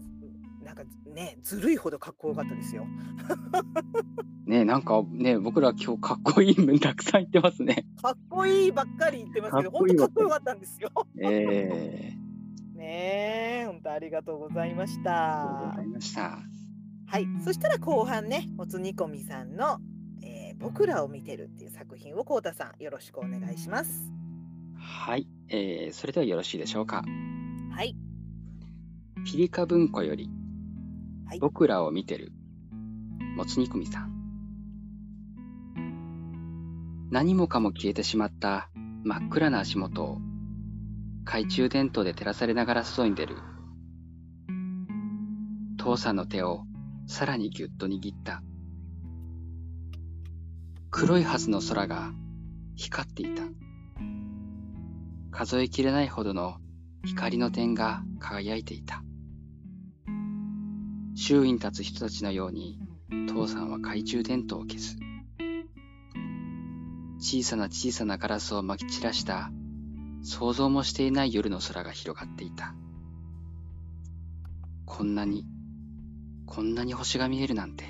[0.63, 2.86] なんかねずるいほどかっこよかったですよ。
[4.45, 7.86] ね、なんかね、僕ら今日かっこいい文たくさん言ってますね。
[8.02, 10.89] かっこいいばっかり言ってますけど本当かっこよかったんですよ。
[11.21, 16.56] えー、 ねえ本当ありがとうございましありたがとうございました。
[17.09, 19.79] はい、そしたら後半ね、もつ煮込みさんの、
[20.21, 24.11] えー僕らを見てるっていう作品をこうたさんよろしくお願いします。
[24.75, 27.03] はい、えー、それではよろしいでしょうか。
[27.71, 27.95] はい、
[29.23, 30.29] ピリカ文庫より、
[31.27, 32.31] はい僕らを見てる、
[33.35, 34.17] もつ煮込みさん。
[37.11, 38.69] 何もかも消えてしまった
[39.03, 40.17] 真っ暗な足元を、
[41.23, 43.37] 懐中電灯で照らされながら注いでる。
[45.77, 46.66] 父さんの手を
[47.07, 48.43] さらにぎゅっと握った。
[50.91, 52.11] 黒いはずの空が
[52.75, 53.43] 光っていた。
[55.31, 56.57] 数えきれないほどの
[57.05, 59.03] 光の点が輝いていた。
[61.15, 62.77] 周囲に立つ人たちのように、
[63.27, 64.97] 父さんは懐中電灯を消す。
[67.19, 69.49] 小さな小さなガラスを撒き散らした、
[70.23, 72.75] 想像もしていない夜の空が広がっていた。
[74.85, 75.45] こんなに、
[76.47, 77.83] こんなに星が見えるなんて。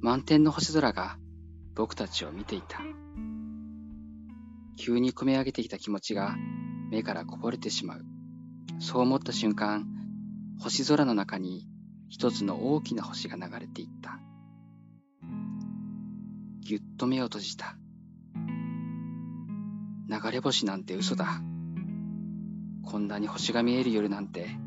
[0.00, 1.18] 満天の星空が
[1.74, 2.80] 僕たちを見ていた。
[4.78, 6.36] 急に込め上げてきた気持ちが
[6.90, 8.04] 目からこぼれてしまう。
[8.78, 9.86] そう思った瞬間、
[10.60, 11.66] 星空の中に
[12.08, 14.20] 一つの大きな星が流れていった。
[16.60, 17.76] ぎゅっと目を閉じた。
[20.08, 21.42] 流れ星なんて嘘だ。
[22.84, 24.65] こんなに星が見える夜なんて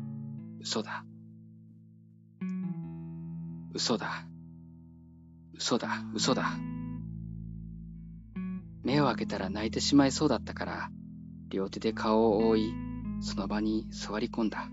[0.60, 1.04] 嘘だ。
[3.72, 4.26] 嘘だ。
[5.54, 6.52] 嘘だ、嘘だ。
[8.82, 10.90] 目を開けたら泣いてしまいそうだったから、
[11.48, 12.74] 両手で顔を覆い、
[13.20, 14.68] その場に座り込んだ。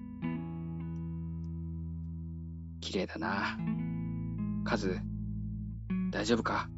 [2.82, 3.58] 綺麗だな。
[4.66, 5.00] カズ、
[6.12, 6.70] 大丈夫か？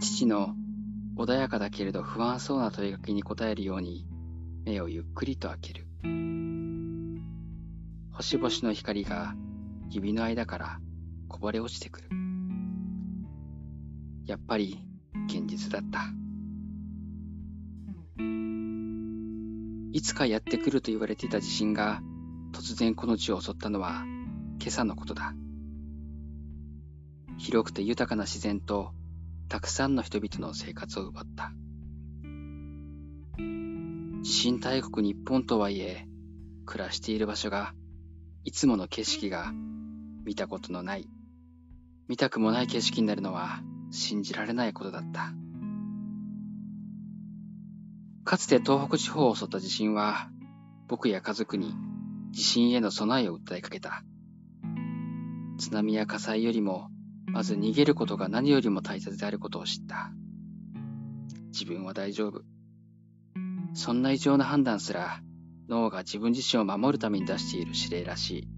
[0.00, 0.54] 父の
[1.16, 4.06] 穏やかだけれど不安そうな問いかけに答えるように、
[4.64, 5.87] 目をゆっくりと開ける。
[8.12, 9.34] 星々の光が
[9.90, 10.80] 指の間から
[11.28, 12.08] こぼれ落ちてくる。
[14.26, 14.78] やっぱり
[15.26, 16.02] 現実だった。
[19.92, 22.00] いつかやってくると言われていた地震が
[22.52, 24.04] 突然この地を襲ったのは
[24.60, 25.34] 今朝のことだ。
[27.38, 28.92] 広くて豊かな自然と
[29.48, 31.52] たくさんの人々の生活を奪った。
[34.22, 36.06] 地震大国日本とはいえ、
[36.66, 37.72] 暮らしている場所が、
[38.44, 39.52] いつもの景色が
[40.24, 41.08] 見たことのない、
[42.08, 45.32] 見たくもない景色になるのは信じられないことだった。
[48.24, 50.28] かつて東北地方を襲った地震は、
[50.88, 51.74] 僕や家族に
[52.32, 54.02] 地震への備えを訴えかけた。
[55.58, 56.90] 津波や火災よりも、
[57.26, 60.12] まず逃げることが何よりも大切であることを知った。
[61.52, 62.42] 自分は大丈夫。
[63.74, 65.20] そんな異常な判断すら、
[65.68, 68.48] 脳が自分自身を守るために出している指令らしい。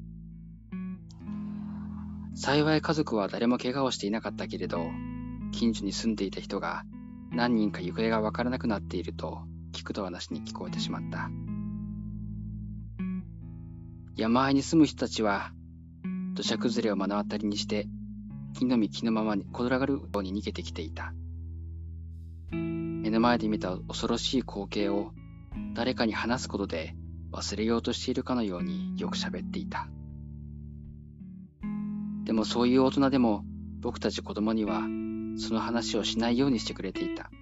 [2.35, 4.79] 幸い家族は誰も怪我をしていなかったけれど、
[5.53, 6.85] 近所に住んでいた人が
[7.33, 9.42] 何人か行方がわからなくなっていると
[9.73, 11.31] 聞くとはなしに聞こえてしまった。
[14.16, 15.53] 山あいに住む人たちは
[16.35, 17.87] 土砂崩れを目の当たりにして
[18.55, 21.12] 木の実木のままに転がるように逃げてきていた。
[23.11, 25.11] 目の前で見た恐ろしい光景を
[25.75, 26.94] 誰かに話すことで
[27.33, 29.88] 忘れようとしているかのようによく喋っていた。
[32.23, 33.42] でもそういう大人でも
[33.81, 34.83] 僕たち子供には
[35.38, 37.33] その話をしないようにしてくれていた。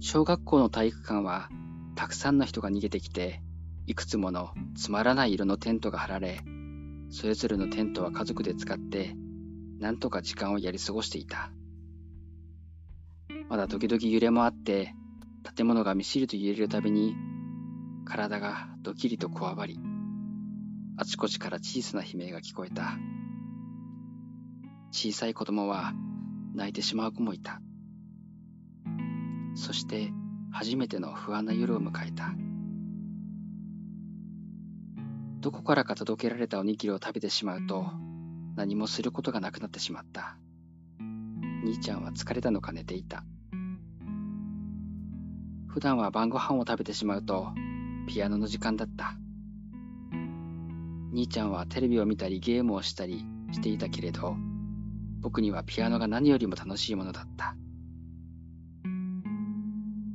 [0.00, 1.48] 小学校の体育館は
[1.94, 3.40] たくさんの人が逃げてきて、
[3.86, 6.42] いくつものつまらない色のテントが張られ、
[7.08, 9.16] それぞれのテントは家族で使って、
[9.78, 11.50] なんとか時間をやり過ごしていた。
[13.48, 14.94] まだ時々揺れもあって、
[15.54, 17.14] 建物がみしりと揺れるたびに、
[18.04, 19.78] 体がドキリとこわばり、
[20.96, 22.98] あちこちから小さな悲鳴が聞こえた。
[24.92, 25.92] 小さい子供は
[26.54, 27.60] 泣いてしまう子もいた。
[29.54, 30.12] そして
[30.52, 32.34] 初めての不安な夜を迎えた。
[35.40, 37.90] どこからか届けられたおにぎりを食べてしまうと
[38.56, 40.36] 何もすることがなくなってしまった。
[41.64, 43.24] 兄ちゃんは疲れたのか寝ていた。
[45.66, 47.48] 普段は晩ご飯を食べてしまうと
[48.06, 49.16] ピアノの時間だった。
[51.12, 54.36] 兄ちゃんはテレビを見たりゲームをしたりしていたけれど、
[55.20, 57.56] 僕にはピアノが何よりも楽しいものだった。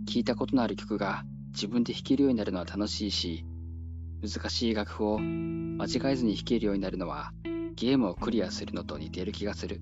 [0.06, 1.23] 聴いたことのある曲が
[1.54, 3.45] 自分で弾けるようになるのは楽しいし、
[4.21, 7.32] 難しい楽譜を間違えずに弾けるようになるのは
[7.79, 9.79] ゲームをクリアするのと似ている気がする。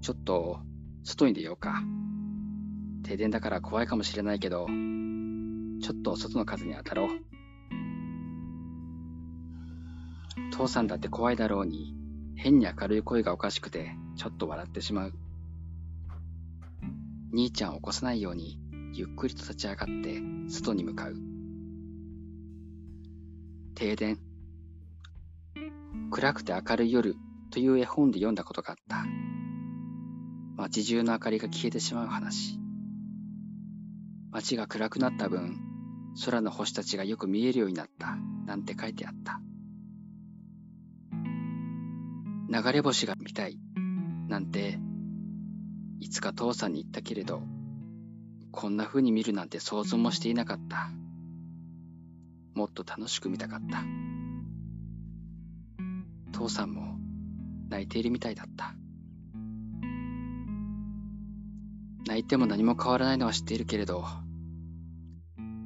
[0.00, 0.58] ちょっと
[1.04, 1.84] 外に出ようか。
[3.04, 7.08] 停電だから怖いかもしれないけど、ちょっと外の風に当たろう。
[10.50, 11.94] 父さんだって怖いだろうに、
[12.34, 15.12] 変に明るい声がおかしくて、ちょっと笑ってしまう。
[17.32, 18.58] 兄ちゃんを起こさないように、
[18.92, 21.14] ゆっくりと立ち上がって、外に向かう。
[23.76, 24.33] 停電。
[26.14, 27.16] 暗くて明るい夜
[27.50, 29.04] という絵本で読んだことがあった。
[30.56, 32.60] 街中の明かりが消えてしまう話。
[34.30, 35.58] 街が暗くなった分、
[36.24, 38.14] 空の星たちがよく見えるようになった、
[38.46, 39.40] なんて書いてあった。
[42.48, 43.58] 流れ星が見たい、
[44.28, 44.78] なんて、
[45.98, 47.42] いつか父さんに言ったけれど、
[48.52, 50.92] こんな風に見るなんて想像もしていなかった。
[52.54, 54.13] もっと楽しく見たかった。
[56.34, 56.98] 父さんも
[57.68, 58.74] 泣いているみたいだった。
[62.08, 64.04] 泣いても何も変わらないのは知っているけれど、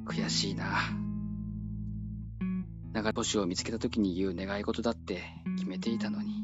[0.05, 0.79] 悔しいな。
[2.93, 5.23] 流れ星を見つけた時に言う願い事だって
[5.57, 6.43] 決めていたのに。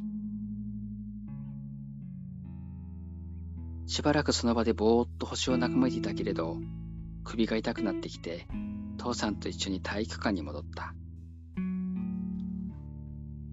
[3.86, 6.58] しばらくその場でぼーっと星を眺めていたけれど、
[7.24, 8.48] 首が痛くなってきて、
[8.98, 10.96] 父さんと一緒に体育館に戻った。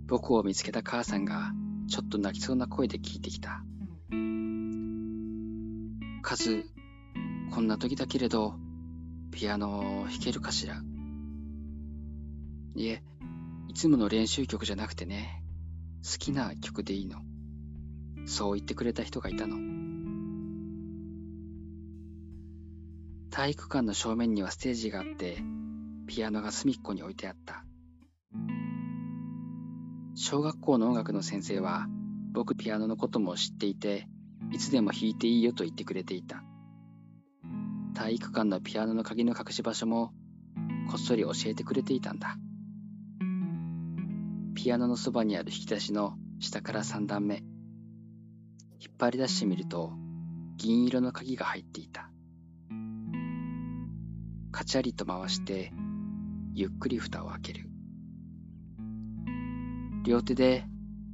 [0.06, 1.52] 僕を見つけた母さんが、
[1.88, 3.62] ちょっと泣きそうな声で聞いてきた。
[6.22, 6.66] カズ、
[7.50, 8.54] こんな時だけれど、
[9.30, 10.82] ピアノ弾けるかしら
[12.74, 13.02] いえ、
[13.68, 15.42] いつもの練習曲じゃなくてね、
[16.02, 17.18] 好きな曲でいいの。
[18.26, 19.56] そう言ってくれた人がいたの。
[23.30, 25.42] 体育館の正面にはステージがあって、
[26.06, 27.64] ピアノが隅っこに置いてあった。
[30.14, 31.86] 小学校の音楽の先生は、
[32.32, 34.06] 僕ピアノのことも知っていて、
[34.50, 36.44] いつでも弾いていいよと言ってくれていた。
[37.94, 40.12] 体育館のピアノの鍵の隠し場所も、
[40.90, 42.36] こっそり教えてくれていたんだ。
[44.54, 47.36] ピアノのそばにある引き出しの下から3段目。
[48.80, 49.92] 引っ張り出してみると、
[50.58, 52.10] 銀色の鍵が入っていた。
[54.50, 55.72] カチャリと回して、
[56.52, 57.71] ゆっくり蓋を開ける。
[60.04, 60.64] 両手で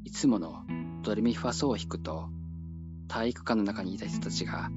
[0.04, 0.64] いつもの
[1.02, 2.30] ドレミファソを弾くと、
[3.06, 4.70] 体育館の中にいた人たちが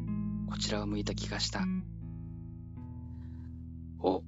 [0.49, 1.64] こちらを向いた気がした。
[3.99, 4.24] お、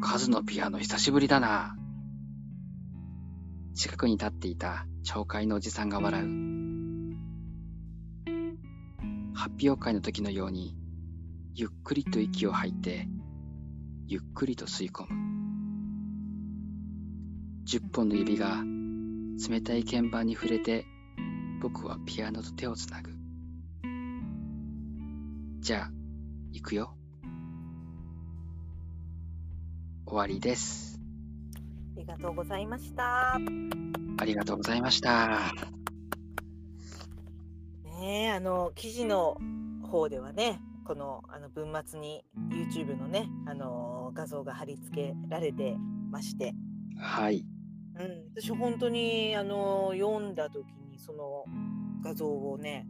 [0.00, 1.76] カズのピアノ久しぶりだな。
[3.74, 6.26] 近くに立っていた町会のおじさんが笑う。
[9.32, 10.76] 発表会の時のように
[11.54, 13.06] ゆっくりと息を吐いて、
[14.08, 15.28] ゆっくりと吸い込む。
[17.64, 18.64] 10本の指が
[19.38, 20.84] 冷たい鍵盤に触れて、
[21.60, 23.12] 僕はピアノと手をつなぐ。
[25.60, 25.90] じゃあ、
[26.52, 26.94] 行くよ。
[30.06, 30.98] 終わりです。
[31.96, 33.34] ありがとうございました。
[33.34, 35.52] ありがとうございました。
[38.00, 39.36] ねえあの記事の
[39.82, 45.76] 方ではねこのあの文末に YouTube のねあの画像が貼り付けられて
[46.10, 46.54] まして、
[46.96, 47.44] はい。
[47.98, 51.44] うん、私本当にあの読んだ時にその
[52.02, 52.86] 画像をね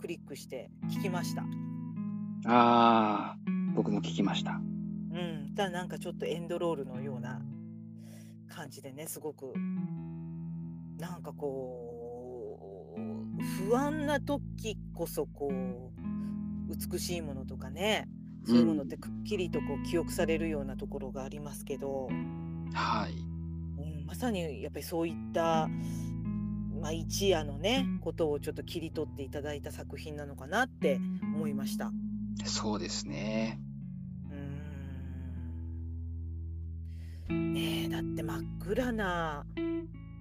[0.00, 1.42] クリックして聞きました。
[2.44, 3.36] ああ、
[3.74, 4.60] 僕も聞きました。
[5.12, 7.42] うん、ただなんかちょっとエンドロールのような
[8.48, 9.52] 感じでねすごく
[10.98, 18.08] なんかこう不安な時こそこう美しいものとかね
[18.46, 22.08] そういうものってくっきりとこう記憶されるようなところがありますけど、
[22.72, 23.14] はい。
[24.12, 25.68] うん、まさにやっぱりそういった、
[26.80, 31.90] まあ、一夜のねことをちょっと切り取っていただいた作品なのかなって思いました。
[32.44, 33.60] そうですね。
[37.28, 39.46] うーんねえだって真っ暗な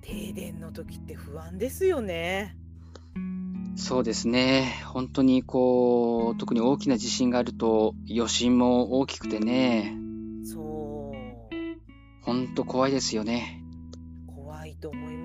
[0.02, 2.56] 停電の時って不安ですよね。
[3.76, 4.82] そうですね。
[4.86, 9.98] 本当にこう、特に大きな地震があると余震も大きくてね、
[10.44, 13.61] そう本当怖いですよね。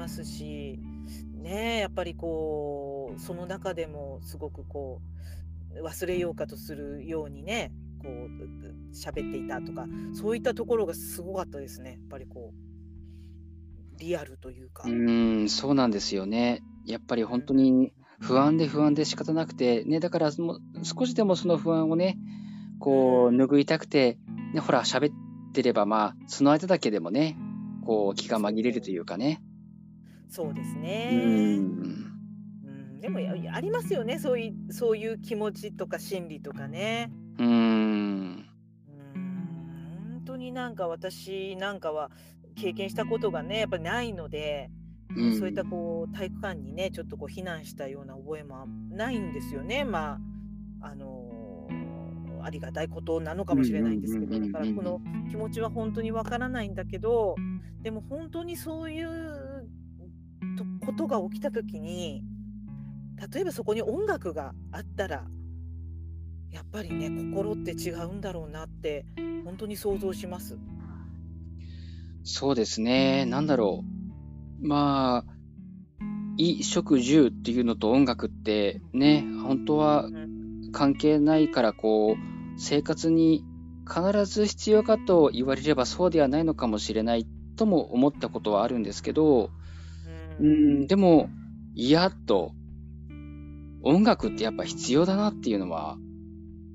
[0.06, 0.78] ますし
[1.34, 5.00] ねえやっぱりこうその中でもすごくこ
[5.74, 14.84] う忘れようかとするようにねこう喋っていたとかそういったところがすごかったですねやっぱりこうリアルというか。
[14.86, 16.62] うーん、そうなんですよね。
[16.84, 22.18] やっぱり本当に不安で不安で仕方なくて、ね、だから少しでもその不安をね、
[22.78, 24.18] こううん拭いたくて、
[24.52, 25.14] ね、ほら喋っ
[25.54, 27.38] てればまあ、その間だけでもね、
[27.86, 29.40] こう気が紛れるというかね。
[30.28, 31.58] そうですうね。
[31.58, 37.10] うん、でもやありますよねそういうそういう気持ちとか心理とかね。
[37.38, 37.48] うーん。
[37.48, 42.10] うん本当になんか私なんかは
[42.56, 44.70] 経験したことがねやっぱりないので、
[45.14, 50.18] うんそういったこう体育館にねちょっとこう避難したような覚えもないんですよねま
[50.82, 51.36] ああのー
[52.46, 57.34] ありがたいことなのかもしれないんですけどだからこの気持ちは本当にわからないんだけど
[57.82, 59.55] でも本当にそういうと
[60.86, 62.22] ことが起きた時に
[63.32, 65.24] 例えばそこに音楽があったら
[66.50, 69.04] やっぱりね心って違うんだろうなって
[69.44, 70.58] 本当に想像します。
[72.24, 73.24] そうですね。
[73.24, 73.84] なんだろ
[74.62, 74.66] う。
[74.66, 75.24] まあ、
[76.38, 80.26] 衣食住っていうのと音楽ってね、本当はうん
[80.72, 83.44] 関係ないから、こう、生活に
[83.88, 87.26] 必ず必要かと言われればそうではないのかもしれない
[87.56, 89.50] とも思ったことはあるんですけど、
[90.40, 91.30] ううんん、でも、
[91.74, 92.52] いやっと、
[93.82, 95.96] 音楽ってやっぱ必要だなっていうのは、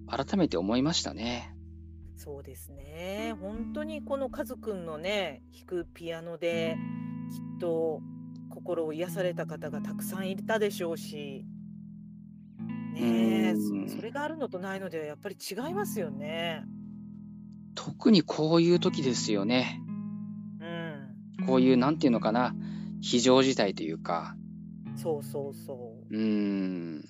[0.08, 1.56] 改めて思いましたね。
[2.24, 6.78] そうですね本当にこのカズくんのね弾くピアノで
[7.32, 8.00] きっと
[8.52, 11.48] 心を癒された方がたくさんいたでしょうし
[12.94, 13.56] ね
[13.88, 16.64] そそれがあるのとないのではやっぱり違いますよね。
[17.74, 19.82] 特にこういう時ですよね。
[20.60, 22.54] うんこういう、なんていうのかな、
[23.02, 24.36] 非常事態というか、
[24.96, 26.16] そうそうそう。
[26.16, 27.04] うーん、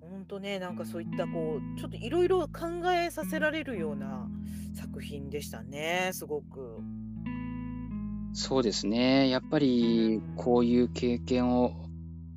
[0.00, 4.28] 本当ねなんかそういったこうちょっといろいろ考えさせられるような
[4.74, 6.78] 作品でしたねすごく。
[8.34, 9.28] そうですね。
[9.28, 11.72] やっぱり、こういう経験を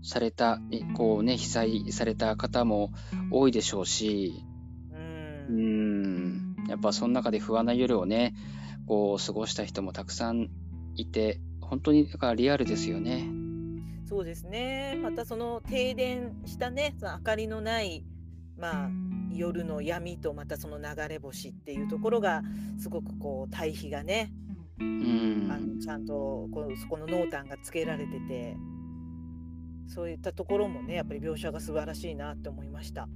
[0.01, 2.91] された、えこうね、被災された方も
[3.31, 4.33] 多いでしょうし、
[4.91, 8.33] うんん、やっぱその中で不安な夜をね、
[8.85, 10.49] こう過ごした人もたくさん
[10.95, 13.27] いて、本当にだからリアルですよね。
[14.07, 18.05] そうですねまたその停電したねその明かりのない、
[18.55, 18.89] まあ、
[19.31, 22.43] 夜の闇とまたその流れ星っていうところが
[22.77, 24.31] すごくこう対比がね
[24.79, 26.13] うあん、のちゃんと
[26.51, 28.55] こうそこの濃淡がつけられてて
[29.87, 33.07] そういったところもねやっぱり描写が素晴らしいなって思いました。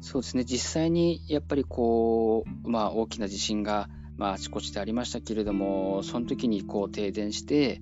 [0.00, 0.44] そうですね。
[0.44, 7.80] 実際にやっぱりこう、まあ大きな地震が、まああちこちでありましたけれども、その時にこう停電して、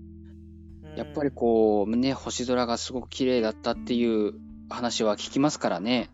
[0.97, 4.35] やっぱりこうね、星空がすごく綺麗だったっていう
[4.69, 6.11] 話は聞きますからね。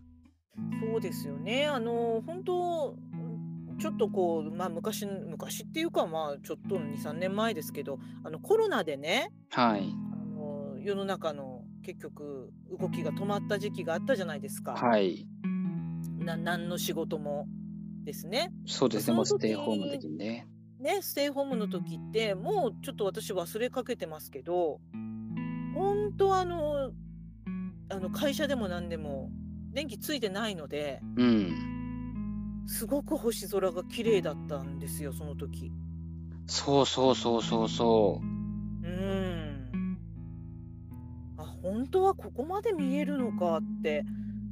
[0.90, 1.66] そうですよね。
[1.66, 9.94] あの本当うんちょっとこうまあ昔昔っていうかまあちょっと2、3年前ですけど、あのコロナでね、はい。
[10.12, 14.72] あの世の中の結局動きが止まった時期があったじゃないですか。
[14.72, 15.26] はい。
[16.18, 17.46] な何の仕事も
[18.04, 18.52] ですね。
[18.66, 19.14] そうですね。
[19.14, 20.46] もうステイホームの時にね。
[20.78, 24.80] ね、ステイホームの時ってもうちょっと私忘れかけてますけど
[25.74, 26.90] 本当あの
[27.90, 29.30] あの会社でも何でも
[29.72, 32.64] 電気ついてないのでうん。
[32.66, 35.70] すごく星空が綺麗だったんですよその時。
[36.46, 38.86] そうそうそうそうそう。
[38.86, 39.98] うーん
[41.36, 44.04] あ本当はここまで見えるのかって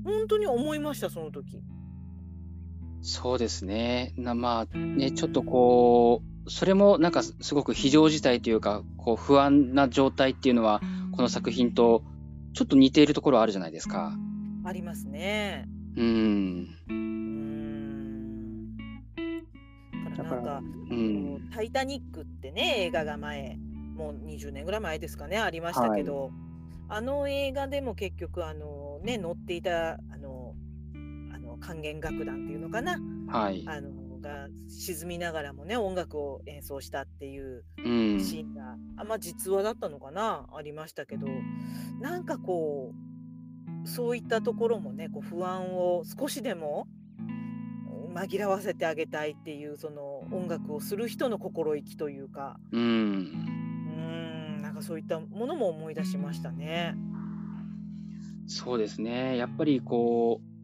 [0.04, 1.62] 本当に思いましたその時。
[3.02, 4.12] そうですね。
[4.16, 10.80] なまあね、ちょっとこう、それもなんかすごく非常事態というか、こう不安な状態っていうのは、
[11.12, 12.02] この作品と
[12.54, 14.12] ちょっと似ているところあるじゃないですか。
[14.64, 15.66] ありますね。
[15.96, 16.68] うん。
[16.88, 18.76] うーん
[20.04, 21.36] だからなんかうこん。
[21.36, 23.56] うタイタニックってね映画が前
[23.96, 26.30] もう20年ぐらい前ですかねありましたけど、
[26.88, 29.98] あの映画でも結局あのね乗っていた
[31.60, 32.98] 管弦楽団っていうのかな
[33.28, 33.64] はい。
[33.66, 33.90] あの
[34.20, 38.20] が沈みながらもね音楽を演奏したっていううん。
[38.20, 41.26] シーンが、あまあ実話だったのかなありましたけど
[42.00, 42.92] なんかこ
[43.84, 46.88] うそういったところもねこう不安を少しでも
[48.08, 52.80] うん紛らわせてあげたいっていうその音楽をする人の心意気というかうん。
[52.80, 56.96] うーんなんかそういったものも思い出しましたね。
[58.46, 59.36] そうですね。
[59.36, 60.57] やっぱりこう、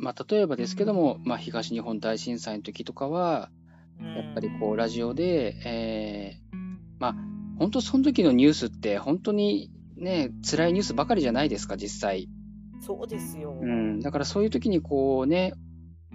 [0.00, 3.50] まあ例えばですけども、まあ東日本大震災の時とかは、
[4.00, 6.56] うんやっぱりこうラジオで、えー
[6.98, 7.14] まあ
[7.58, 12.28] 本当その時のニュースって本当にね、辛いニュースばかりじゃないですか、実際。
[12.80, 13.54] そうですよ。
[13.60, 14.00] うん。
[14.00, 15.52] だからそういう時にこうね、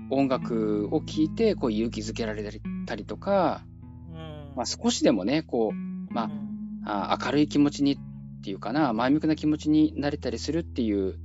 [0.10, 2.44] 音楽を聴いてこう勇気づけられ
[2.88, 3.64] たりとか、
[4.12, 7.98] うんまあ少しでもね、こう、まうんあ明るい気持ちにっ
[8.44, 11.20] ていうかな、前向きな気持ちになれたりするっていう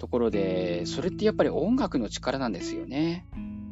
[0.00, 3.26] ところで、それってやっぱり音楽の力なんですよね。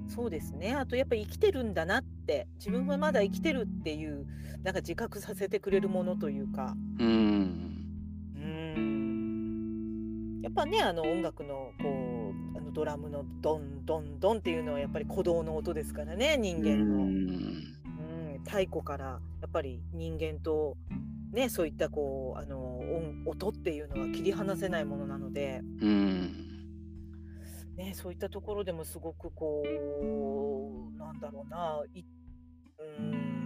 [0.09, 0.75] そうですね。
[0.75, 4.27] あとやっぱり生きてるんだなって、自分はまだ生きてるっていう、
[4.63, 7.09] なんか自覚させてくれるものというか、うん。
[8.37, 8.45] うー
[8.79, 10.41] ん。
[10.43, 17.05] やっぱね、あの音楽のこう、あのドラムのドンドンドンっていうのはやっぱり鼓動の音ですからね、人間の。
[17.05, 17.11] うん
[18.35, 19.05] うん、太古から
[19.41, 20.77] やっぱり人間と
[21.33, 22.79] ね、そういったこうあの
[23.27, 26.49] 音音っていうのは切り離せないものなので、うん。
[27.77, 32.05] ね、そういったところでもすごくこうなんだろうない
[32.99, 33.39] うん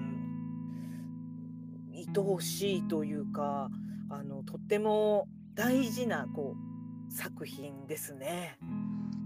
[1.95, 3.69] 愛おしいというか
[4.11, 8.59] あのとっても大事なこう作品ですね。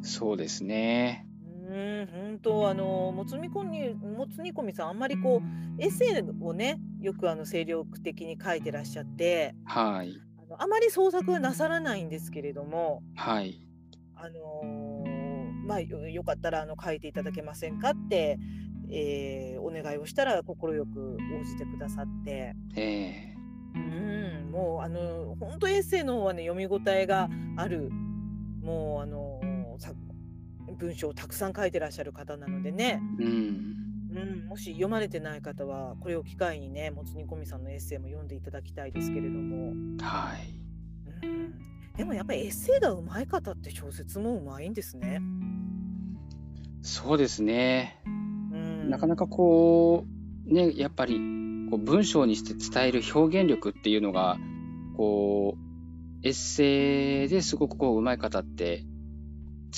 [0.02, 1.26] そうですね。
[1.68, 10.14] うん本当あのもつ煮込みもつ煮込みさんあんまりこうエッセイをねよくあの精力的に書いてらっしゃってはい。
[10.38, 13.66] あのあまり創作はなさらないんですけれどもはい。
[14.14, 18.38] あのーまあよよかったらあの書いていただけませんかって、
[18.88, 23.34] えーお願いをしたら快く応じてくださってえ
[23.74, 27.90] うんもうあの本当エッセイの方はね読み応えがある
[28.62, 29.40] もうあの
[29.78, 29.92] さ
[30.78, 33.76] 文章をたくさん書いてらっしゃる方なのでね、えうん。
[34.10, 41.26] うん、もし読まれてない方はこれを機会にねもつ煮込みさんのエッセイも読んでいただきたいですけれども、はい。
[41.26, 41.54] うん、
[41.96, 45.20] でもやっぱりエッセイがうまい方って小説もうまいんですね。
[46.82, 48.00] そうですね。
[48.06, 50.04] うん、なかなかこ
[50.48, 51.20] う、ね、やっぱり
[51.68, 54.38] こう文章にして伝える表現力っていうのが、
[54.96, 58.84] こう、エッセイですごくこう、上手い方って、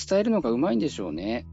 [0.07, 1.45] 伝えるのが上手いんでしょうね。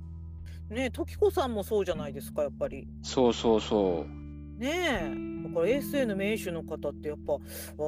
[0.70, 2.88] ね時子さんもそうじゃないですかやっぱり。
[3.02, 4.60] そうそうそう。
[4.60, 7.36] ねえだからエッセイの名手の方ってやっぱあ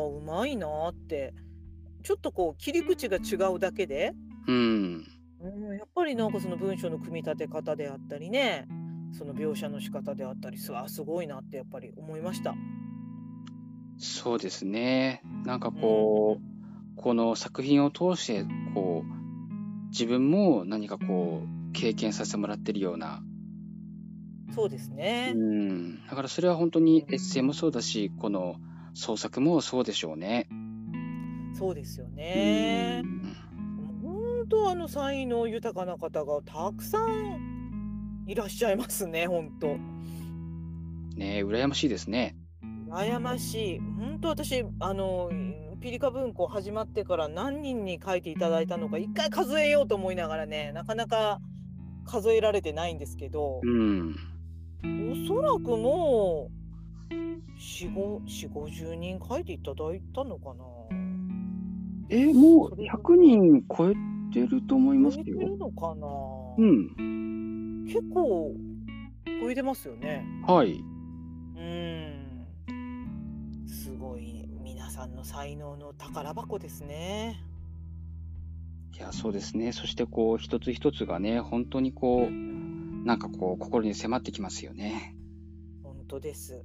[0.07, 1.35] うまいなーって
[2.03, 4.13] ちょっとこう切り口が違うだけで、
[4.47, 5.07] うん。
[5.41, 8.67] うん、やっぱりなんかその文章の組み立て方であったりね
[9.13, 12.55] その描写の仕方であったりすあすごいなってやっぱり思いました。
[13.99, 15.23] そうですね。
[15.45, 23.23] なんかこう、この作品を通して、こう、自分も何かこう、経験させてもらってるような、
[24.55, 25.33] そうですね。
[25.37, 26.07] うん。
[26.07, 28.57] だからそれは本当にエッセイもそうだし、この
[28.95, 30.49] 創作もそうでしょうね。
[31.55, 33.07] そうですよねう。
[33.07, 33.37] ん
[34.03, 39.77] 本当あの才能豊かな方がたくさんいらっしゃいますね本当。
[41.17, 42.37] ねえ、羨ましいですね。
[42.91, 43.79] 羨ましい。
[43.79, 45.31] 本当私あの
[45.81, 51.41] ピリカ文庫始まってから何人に書いていただいたのか一回数えようと思いながらねなかなか
[52.09, 54.17] 数えられてないんですけど、うん。
[54.83, 56.51] おそらくも
[57.11, 57.15] う
[57.59, 60.65] 4 5 4 5 0人書いていただいたのかな。
[62.09, 63.95] え、もうそれ100人超え
[64.33, 65.45] てると思いますよ超えて。
[65.45, 66.07] るのかな、
[66.57, 67.85] うん。
[67.85, 68.55] 結構
[69.43, 70.25] 超えてますよね。
[70.47, 70.81] はい。
[71.57, 72.47] うん。
[73.67, 77.43] すごい皆さんの才能の宝箱ですね。
[78.99, 79.73] いや、そうですね。
[79.73, 82.33] そして、こう、一つ一つがね、本当にこう、
[83.07, 85.15] なんかこう、心に迫ってきますよね。
[85.85, 86.65] 本当です。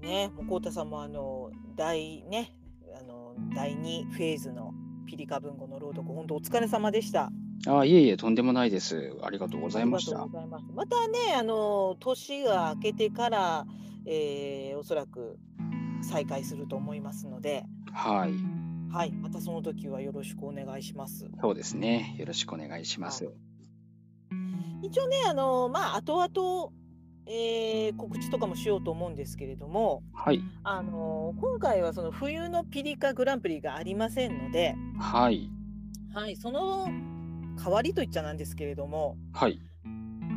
[0.00, 2.54] ね、もうこうたさんもあの第ね
[2.98, 4.72] あの第2フェーズの
[5.06, 7.30] ピリカ文庫の朗読本当お疲れ様でした。
[7.66, 9.16] あいえいえ、とんでもないです。
[9.22, 10.64] ありがとうございましたます。
[10.74, 13.66] またねあの年が明けてから、
[14.06, 15.38] えーおそらく
[16.02, 18.63] 再開すると思いますので、はい。
[18.94, 21.26] はい、またその時はよろしくお願いします。
[21.40, 22.14] そうですね。
[22.16, 23.28] よろしくお願いします。
[24.82, 26.72] 一応ねあのまあ後々、
[27.26, 30.40] えー告知とかもしようと思うんですけれども、はい。
[30.62, 35.50] あの今回はその冬のピリカグランプリがありませんので、はい。
[36.14, 36.88] はい、その
[37.56, 39.58] 代わりといっちゃなんですけれども、はい。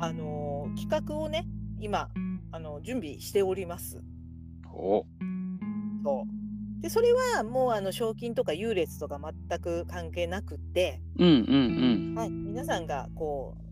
[0.02, 1.46] あの企画をね
[1.80, 2.10] 今
[2.52, 4.02] あの準備しております。
[4.74, 5.06] お、
[6.04, 6.47] そう
[6.82, 13.68] でそれはもうあの賞金とか優劣とか全く関係なくって、うんうんはい、皆さんがこう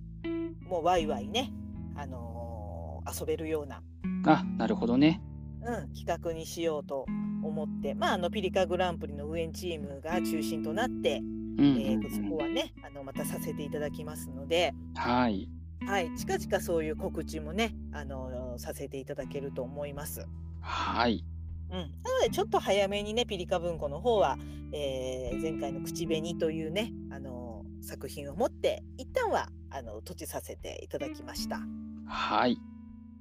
[0.68, 1.52] もうワイワイね、
[1.96, 4.24] あの遊べるような、うん。
[4.28, 5.22] あ、なるほどね。
[5.62, 7.06] うん、企画にしようと
[7.44, 14.74] 思って、まあ、あのピリカグランプリの応援チームが中心となって、うんうんえーうんそこはねあのまたさせていただきますので。
[14.96, 15.50] はい。
[15.88, 20.26] はい、近々そういう告知もね、あのさせていただけると思います。
[20.62, 21.24] はい。
[21.72, 21.90] うん、なの
[22.24, 24.38] でちょっと早めにね、ピリカ文庫の方は、
[24.72, 31.60] えー前回の口紅というね、あの作品を持って一旦はあの閉じさせていただきました。
[32.08, 32.58] はい。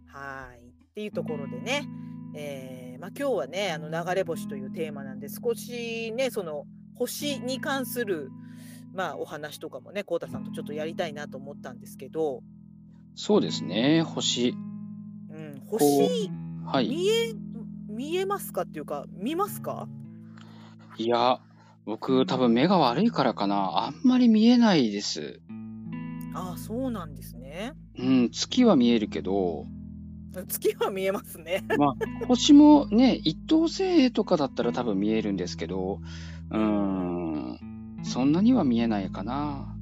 [0.06, 1.88] はい、っていうところでね、
[2.34, 6.64] えーまあ、今日はね、あの流れ星というテーマなんで少しね、その
[6.94, 8.30] 星に関する
[8.94, 12.42] まあお話とかもね、こうたさんとちょっとやりたいなと思ったんですけど、
[13.16, 14.02] そうですね。
[14.02, 14.54] 星。
[15.30, 16.30] うん、星
[16.64, 16.88] はい。
[16.88, 17.34] 見え
[17.94, 19.88] 見えますかっていうか見ますか？
[20.98, 21.40] いや、
[21.86, 23.86] 僕多分目が悪いからかな。
[23.86, 25.40] あんまり見えないです。
[26.34, 29.66] ああそうなんですねうん、月は見えるけど、
[30.48, 36.00] 月は見えますね まあ、星もね、一等星とかだったら多分見えるんですけど、
[36.50, 37.58] うーん、
[38.02, 39.73] そんなには見えないかな。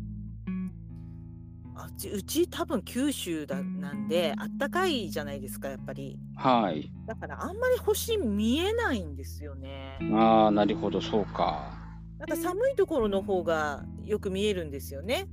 [1.96, 6.92] ちうち多分九州だなんであったかいじゃないですかやっぱりはい。
[7.06, 11.72] だからあんまり星見えないんですよねああ、なるほど、そうか。
[12.18, 15.28] なんか寒いところの方がよく見えるんですよね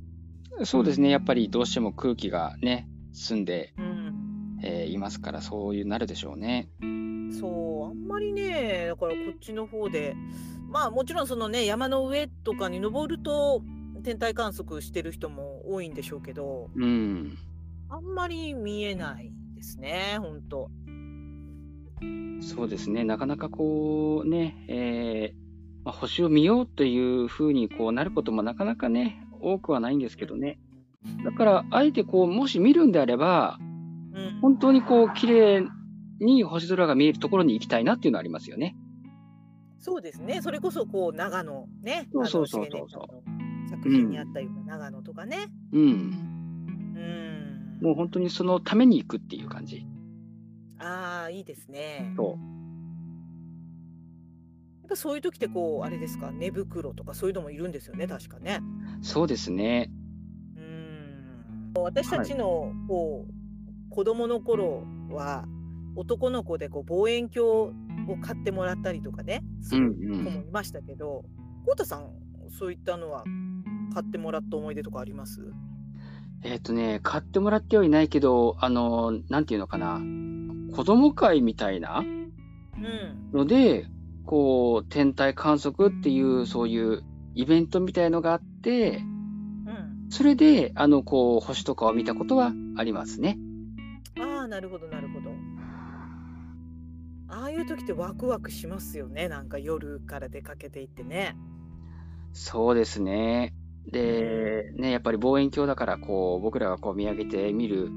[0.64, 1.10] そうですね。
[1.10, 6.70] やっぱりどうしても空気がね、澄んで、うんえーいますから、そういうなるでしょうね。
[7.40, 10.16] そうあんまりねだからこっちの方で
[10.68, 13.62] まあもちろんそのね山の上とかに登ると
[14.02, 17.38] 天体観測してる人も多いんでしょうけどうん。
[17.90, 20.70] あんまり見えないですね本当
[22.42, 23.04] そうですね。
[23.04, 25.50] なかなかこうね、えー
[25.84, 30.60] まあ、星を見ようというふうにこうなることもなかなかね、多くはないんですけどね。
[31.26, 35.68] だから、あえてこう、もし見るんであれば、うん本当にこう、綺麗
[36.20, 38.76] に星空が見えるところに行きたいなっていうのはありますよね。
[39.80, 43.39] そうですねそれこそこう長野ねそうそうそうそう
[43.70, 45.82] 作品にあったような長野とかねうん。
[45.82, 49.88] うんもう本当にそのために行くっていう感じ。
[50.80, 52.30] ああいいですねそや
[54.86, 58.62] っぱそういう時ってこうあれですか寝袋とかそういうのもいるんですよね確かね
[59.02, 59.06] う。
[59.06, 59.92] そうですね。
[60.58, 65.46] うん私たちのこう、子供の頃は
[65.96, 67.74] 男の子でこう望遠鏡を
[68.22, 71.26] 買ってもらったりとかねするうんうん子もいましたけど
[71.66, 72.10] 浩太、さん
[72.50, 73.24] そういったのは
[73.90, 75.42] 買ってもらった思い出とかあります？
[76.44, 80.00] えっ、とね、買ってもらってはいないけど、あの、なんていうのかな。
[80.76, 83.88] 子供会みたいなうんので、
[84.26, 87.04] こう、天体観測っていう、そういう
[87.36, 93.38] イベントみたいのがあって、うんそれで、あの、こう、星とかを見たことはありますね。
[94.20, 95.30] ああなるほどなるほど
[97.28, 101.38] ああいう時ってワクワクしますよねなんか夜から出かけていってね
[102.34, 103.54] そうですね。
[103.90, 107.90] で、ね、やっぱり望遠鏡だから、こう、僕らがこう見上げて見る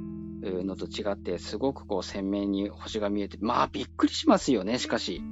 [0.42, 5.22] うのと違って、すごくこう鮮明に星が見えて、まあびっくりしますよね、しかし。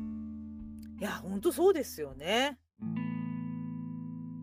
[1.00, 2.58] いやほんとそうですよね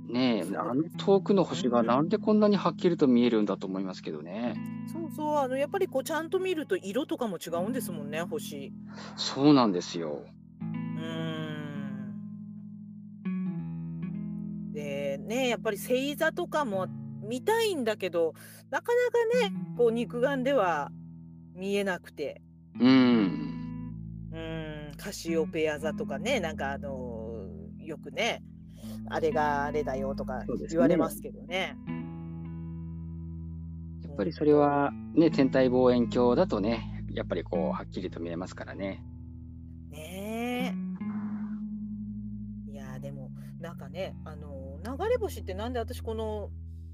[0.10, 4.56] ねえ、そうあの遠くの星がなんでこんなにはっきりと見えるんだと思いますけどね。
[4.92, 8.72] そうそうあのやっぱりこうちゃんと見ると色とかも違うんですもんね星
[9.18, 10.24] そうなんですよ。
[15.28, 16.88] ね、やっぱり星座とかも
[17.22, 18.34] 見たいんだけど、
[18.70, 18.94] なか
[19.42, 20.90] なかね、こう肉眼では
[21.54, 22.42] 見えなくて。
[22.80, 23.92] うん。
[24.32, 27.46] うーん、カシオペア座とかね、なんかあの、
[27.80, 28.42] よくね、
[29.10, 31.76] あれがあれだよとか言われますけどね。
[34.04, 39.04] やっぱりそれはね、天体望遠鏡だとね、やっぱりこう、はっきりと見えますからね。
[39.90, 40.74] ね
[42.68, 42.72] え。
[42.72, 44.67] いやーでもなんかねあの流
[45.06, 46.50] れ星ってなんで私この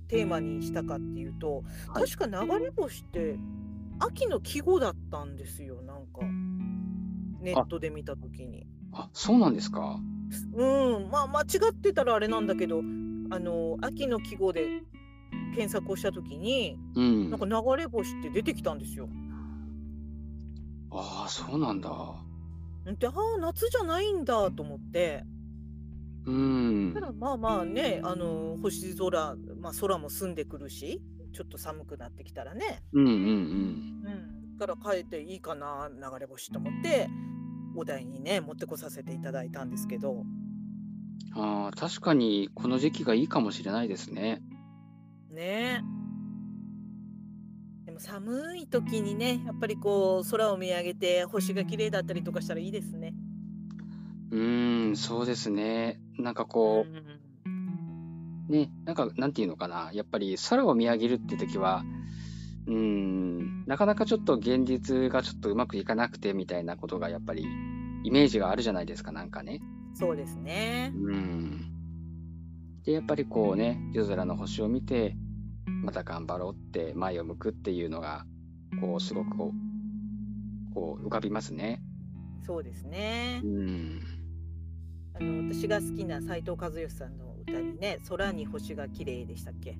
[0.08, 3.38] テーマにしたかっていうと、はい確か流れ星って
[3.99, 6.22] 秋の季語だったんですよなんか
[7.39, 8.68] ネットで見た時に。
[8.91, 9.99] あ、そうなんですか？
[10.56, 12.80] うんまあ間違ってたらあれなんだけど
[13.32, 14.82] あの秋の季語で
[15.56, 17.30] 検索をした時にうん。
[17.30, 17.51] なんか流
[17.82, 19.08] れ星って出てきたんですよ。
[20.91, 21.89] ああ、そうなんだ。
[22.99, 25.24] でああ夏じゃないんだと思って。
[26.26, 27.01] うんた。
[27.01, 31.01] だまあまあね、あの星空、まあ、空も澄んでくるし、
[31.34, 33.17] ちょっと寒くなってきたらね、うんうんうん。
[33.17, 37.09] うん、だから帰っていいかな、流れ星と思って、
[37.76, 40.24] お題にね、持ってこさせていただいたんですけど、
[41.36, 44.41] ああ、確かにこの時期がいいかもしれないですね。
[45.32, 45.84] ね
[47.86, 53.13] でも寒い時にね、やっぱりこう、空を見上げて星が綺麗だったりとかしたらいいですね。
[54.34, 55.99] うーん、そうですね。
[56.17, 56.95] なんかこうん
[58.49, 59.91] う、ね、なんか、なんていうのかな。
[59.93, 61.84] やっぱり空を見上げるって時は、
[62.65, 67.45] うーん、なかなかちょっと現実がちょっとうまくいかなくてみたいなことがやっぱり
[68.03, 69.61] イメージがあるじゃないですか、なんかね。
[69.93, 70.91] そうですね。
[70.95, 71.65] うん。
[72.84, 75.15] で、やっぱりこうね、夜空の星を見て、
[75.84, 78.25] また頑張ろうって前を向くっていうのが、
[78.81, 79.53] こう、すごくこ
[80.71, 81.84] う、こう浮かびますね。
[82.45, 83.47] そうですねう。
[83.47, 84.12] ん。
[85.16, 89.78] あの私が好きな斉藤和義さんの歌にね、空に星が綺麗でしたっけ？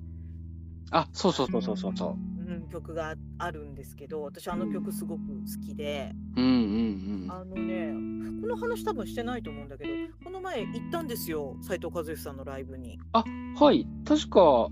[0.90, 2.44] あ、そうそうそうそうそうそう。
[2.46, 7.28] うん、曲があるんですけど私あの曲すごく好きで、うんうんうん。
[7.30, 9.90] あのねこの話多分してないと思うんだけど
[10.22, 13.00] この前行ったんですよ斉藤和義さんのライブに。
[13.12, 14.68] はい、確か、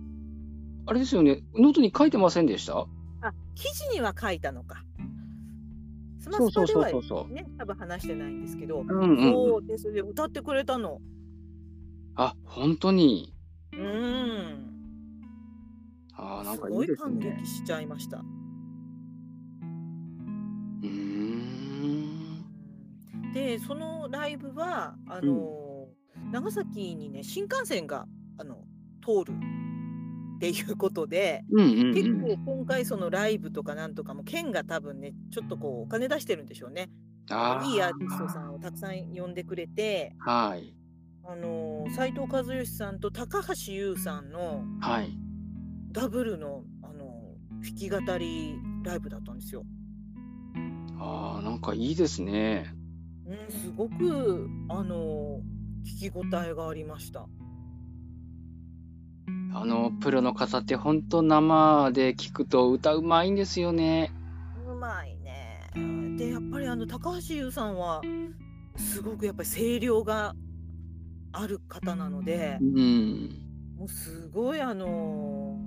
[0.86, 2.86] あれですよね、ノートに書いてませんでした？
[3.22, 4.84] あ記事には書いたのか
[6.22, 7.32] スマスパではそうそうそう。
[7.32, 9.32] ね多分話してないんですけど、うんうん。
[9.32, 11.00] そうでそれで歌ってくれたの
[12.14, 13.34] あ、本当に。
[13.72, 14.68] うん
[16.14, 17.36] あーなんすごいかいいです感ね。
[17.42, 22.44] 激しちゃいました、うーん。
[23.32, 25.88] でそのライブはあの、
[26.30, 28.06] 長崎にね新幹線が
[28.38, 28.64] あの
[29.04, 29.32] 通る
[30.42, 31.94] っていうことで、うんうん、うん。
[31.94, 36.90] 結構今回そのライブとかなんとかも県が多分ねちょっとこうお金出してるんでしょうね。
[37.30, 37.32] い
[37.76, 40.74] いアーティストさんをたくさん呼んでくれて、はい。
[41.24, 45.16] あの斉藤和義さんと高橋優さんのはい。
[45.92, 49.62] ダブルのあの弾き語りライブだったんですよ。
[50.98, 52.74] ああ、なんかいいですね。
[53.24, 55.40] うん、すごくあの
[56.00, 57.28] 聞き応えがありました。
[59.54, 64.12] あの、プロの方って本当生で聞くと歌うまいんですよね。
[64.66, 65.70] うまいね。
[66.16, 68.02] でやっぱりあの高橋優さんは
[68.76, 70.34] すごくやっぱり声量が
[71.32, 73.42] ある方なのでう、ん。
[73.78, 75.58] もうすごいあの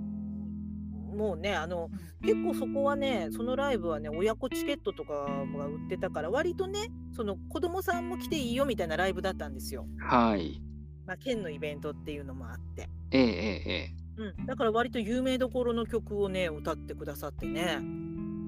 [1.16, 1.90] もうねあの
[2.22, 9.88] 結構そこはねそのライブはね親子チケットとかが売ってたから割とねその子供さんも来ていいよみたいなライブだったんですよ。
[10.00, 10.62] はい。
[11.06, 12.90] まあ、県のイベントっていうのもあって。
[13.12, 13.26] えええ
[13.66, 17.80] ええうん、だから割と有名どころの曲をね歌ってくださってね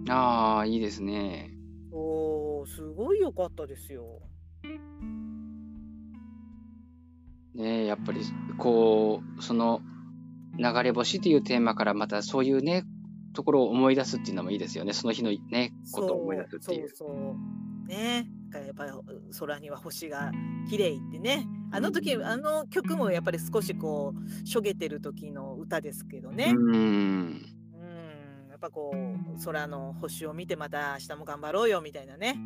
[0.07, 0.11] え。
[0.11, 1.51] ああ、いいですね。
[1.91, 4.21] おーすごい良かったですよ。
[7.53, 8.21] ねえ、やっぱり
[8.57, 9.81] こう、その
[10.57, 12.85] 流れ星っていうテーマからまたそういうね、
[13.33, 14.93] ところを思い出すっていうのもいいですよね。
[14.93, 17.35] その日のね、ことを思い出すっていうそうそう
[17.87, 18.91] ねだからやっぱり
[19.39, 20.31] 空には星が
[20.69, 26.73] 綺麗ってねあの時、あの曲もやっぱり少しこうしょげてる時の歌ですけどね、うん。
[26.73, 27.41] うん、
[28.49, 32.37] やっぱこう空の星を見てまた明日も頑張ろうよみたいなね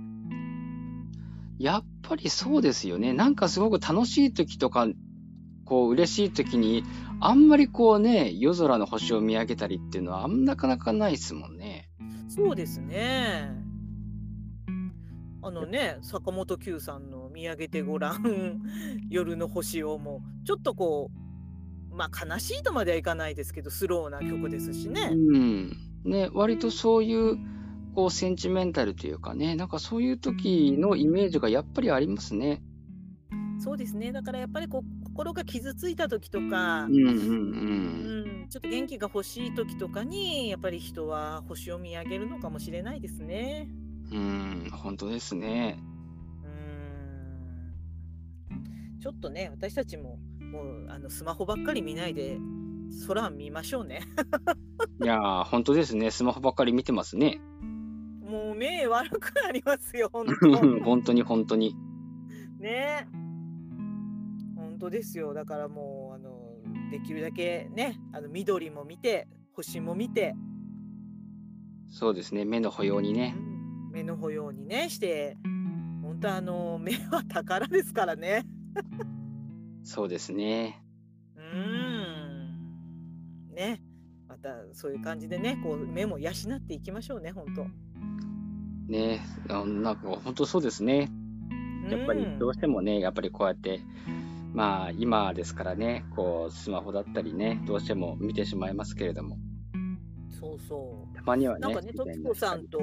[1.59, 3.13] やっぱりそうですよね。
[3.13, 4.87] なんかすごく楽しい時とか、
[5.63, 6.83] こう嬉しい時に、
[7.19, 11.87] あんまりこうね、夜空の星を見上げたりっていうのはあんなかなかないですもんね。
[12.27, 13.70] そうですね
[15.43, 18.61] あのね坂本九さんの「見上げてごらん
[19.09, 21.09] 夜の星を」もちょっとこ
[21.91, 25.09] うまあ悲しいとまではいかないですけどスローな曲ですしね。
[25.11, 25.77] うん。
[26.03, 27.37] ね、割とそういう、
[27.93, 32.63] こうセンチメンタルというかね、なんかそういう時のイメージがやっぱりありますね。
[33.59, 37.15] そうですねだからやっぱりこう心が傷ついた時とか、うんうんうん。
[38.41, 43.67] うん、ちょっと元気が欲しい時とかにやっぱり人は星を見上げるのかもしれないですね。
[44.11, 45.79] うん、本当ですね。
[46.43, 47.73] うん
[48.99, 50.19] ちょっとね私たちも
[50.51, 52.37] もうあのスマホばっかり見ないで
[53.07, 54.01] 空見ましょうね。
[55.01, 56.11] いやー、本当ですね。
[56.11, 57.39] スマホばっかり見てますね。
[58.21, 60.79] もう目悪くなりますよ 本当。
[60.83, 61.75] 本当に本当に。
[62.59, 63.07] ね
[64.55, 70.35] 本当ですよだからもうあのできるだけねあの緑も見て星も見て、
[71.89, 72.45] そうですね。
[72.45, 73.35] 目の保養にね。
[73.45, 73.50] うん
[73.91, 75.37] 目の保養にねして
[76.01, 78.45] 本当あの目は宝ですからね。
[79.83, 80.83] そうですね。
[81.35, 81.43] うー
[83.51, 83.81] んね
[84.27, 87.65] またそういう感じでねこう目も養っていきましょうね本当。
[88.91, 91.09] ねあなんか本当そうですね。
[91.89, 93.81] やっぱりどうしてもね、やっぱりこうやって、
[94.53, 99.37] まあ今ですからね、こうスマホだったりね、どうしても見てしまいますけれども、
[100.39, 101.15] そうそう。
[101.15, 102.79] たまにはね、なんかね、時子さんと、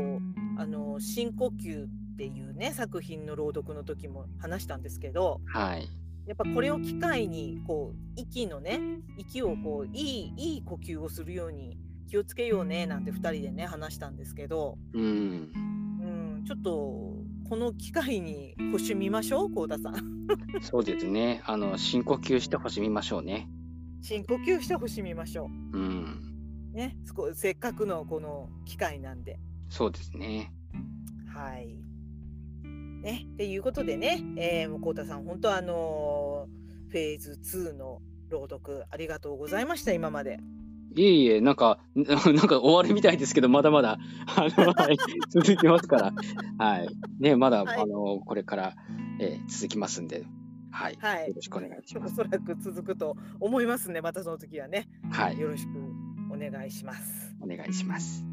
[0.59, 5.89] あの、深呼吸っていうね、作品の朗読の時も話したんですけど、はい。
[6.27, 8.81] やっぱこれを機会に、こう、息のね、
[9.17, 11.79] 息をこう、いい、いい呼吸をするように
[12.09, 15.03] 気をつけようね、なんて2人でね、話したんですけど、うん。
[15.03, 16.71] うん、ちょっと、
[17.49, 20.27] この機会に星見ましょう、幸田さん。
[20.61, 21.41] そうですね。
[21.47, 23.49] あの、深呼吸して星見ましょうね。
[24.03, 26.41] 深呼吸して星見ましょうん。
[26.75, 26.77] う。
[26.77, 29.39] ね、そこせっかくのこの機会なんで。
[29.69, 30.53] そうですね。
[31.35, 31.79] はい。
[33.03, 36.59] ね、っていうことでね、えー、もうこうたさん、本当あのー
[36.91, 38.01] フェーズ2の
[38.31, 40.41] 朗読ありがとうございました、今まで。
[40.97, 42.07] いえいえ、なんか、 なん
[42.39, 43.99] か終わるみたいですけど、まだまだ、
[44.37, 44.97] あの、 はい、
[45.29, 46.13] 続きますから。
[46.59, 46.89] はい。
[47.21, 48.75] ね、まだ、はいあの、これから、
[49.21, 50.25] えー続きますんで、
[50.71, 50.97] はい。
[50.99, 52.13] はいよろしくお願いします。
[52.15, 54.89] おそらく続くと思いますね、またその時はね。
[55.11, 55.39] はい。
[55.39, 55.71] よろしく
[56.33, 57.37] お願いします。
[57.41, 58.28] お願いします。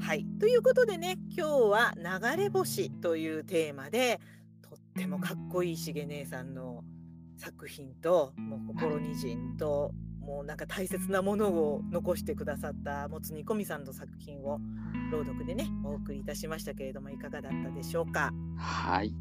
[0.00, 0.24] はい。
[0.40, 4.20] ということでね、今日は流れ星というテーマで、
[4.62, 6.82] とってもかっこいいしげ姉さんの
[7.36, 14.60] 作品と、もう心にじんと、もうなんか大切なものを残してくださったもつ煮込みさんの作品を
[15.10, 18.30] 朗読でね、お送りいたしましたけれども、いかがだったでしょうか？
[18.56, 19.14] はい。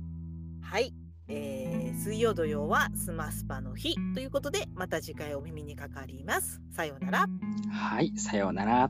[0.62, 0.94] はい。
[1.28, 6.62] えー水曜土曜はスマスパの日ということで、また次回お耳にかかります。
[6.72, 7.26] さようなら。
[7.70, 8.14] はい。
[8.18, 8.90] さようなら。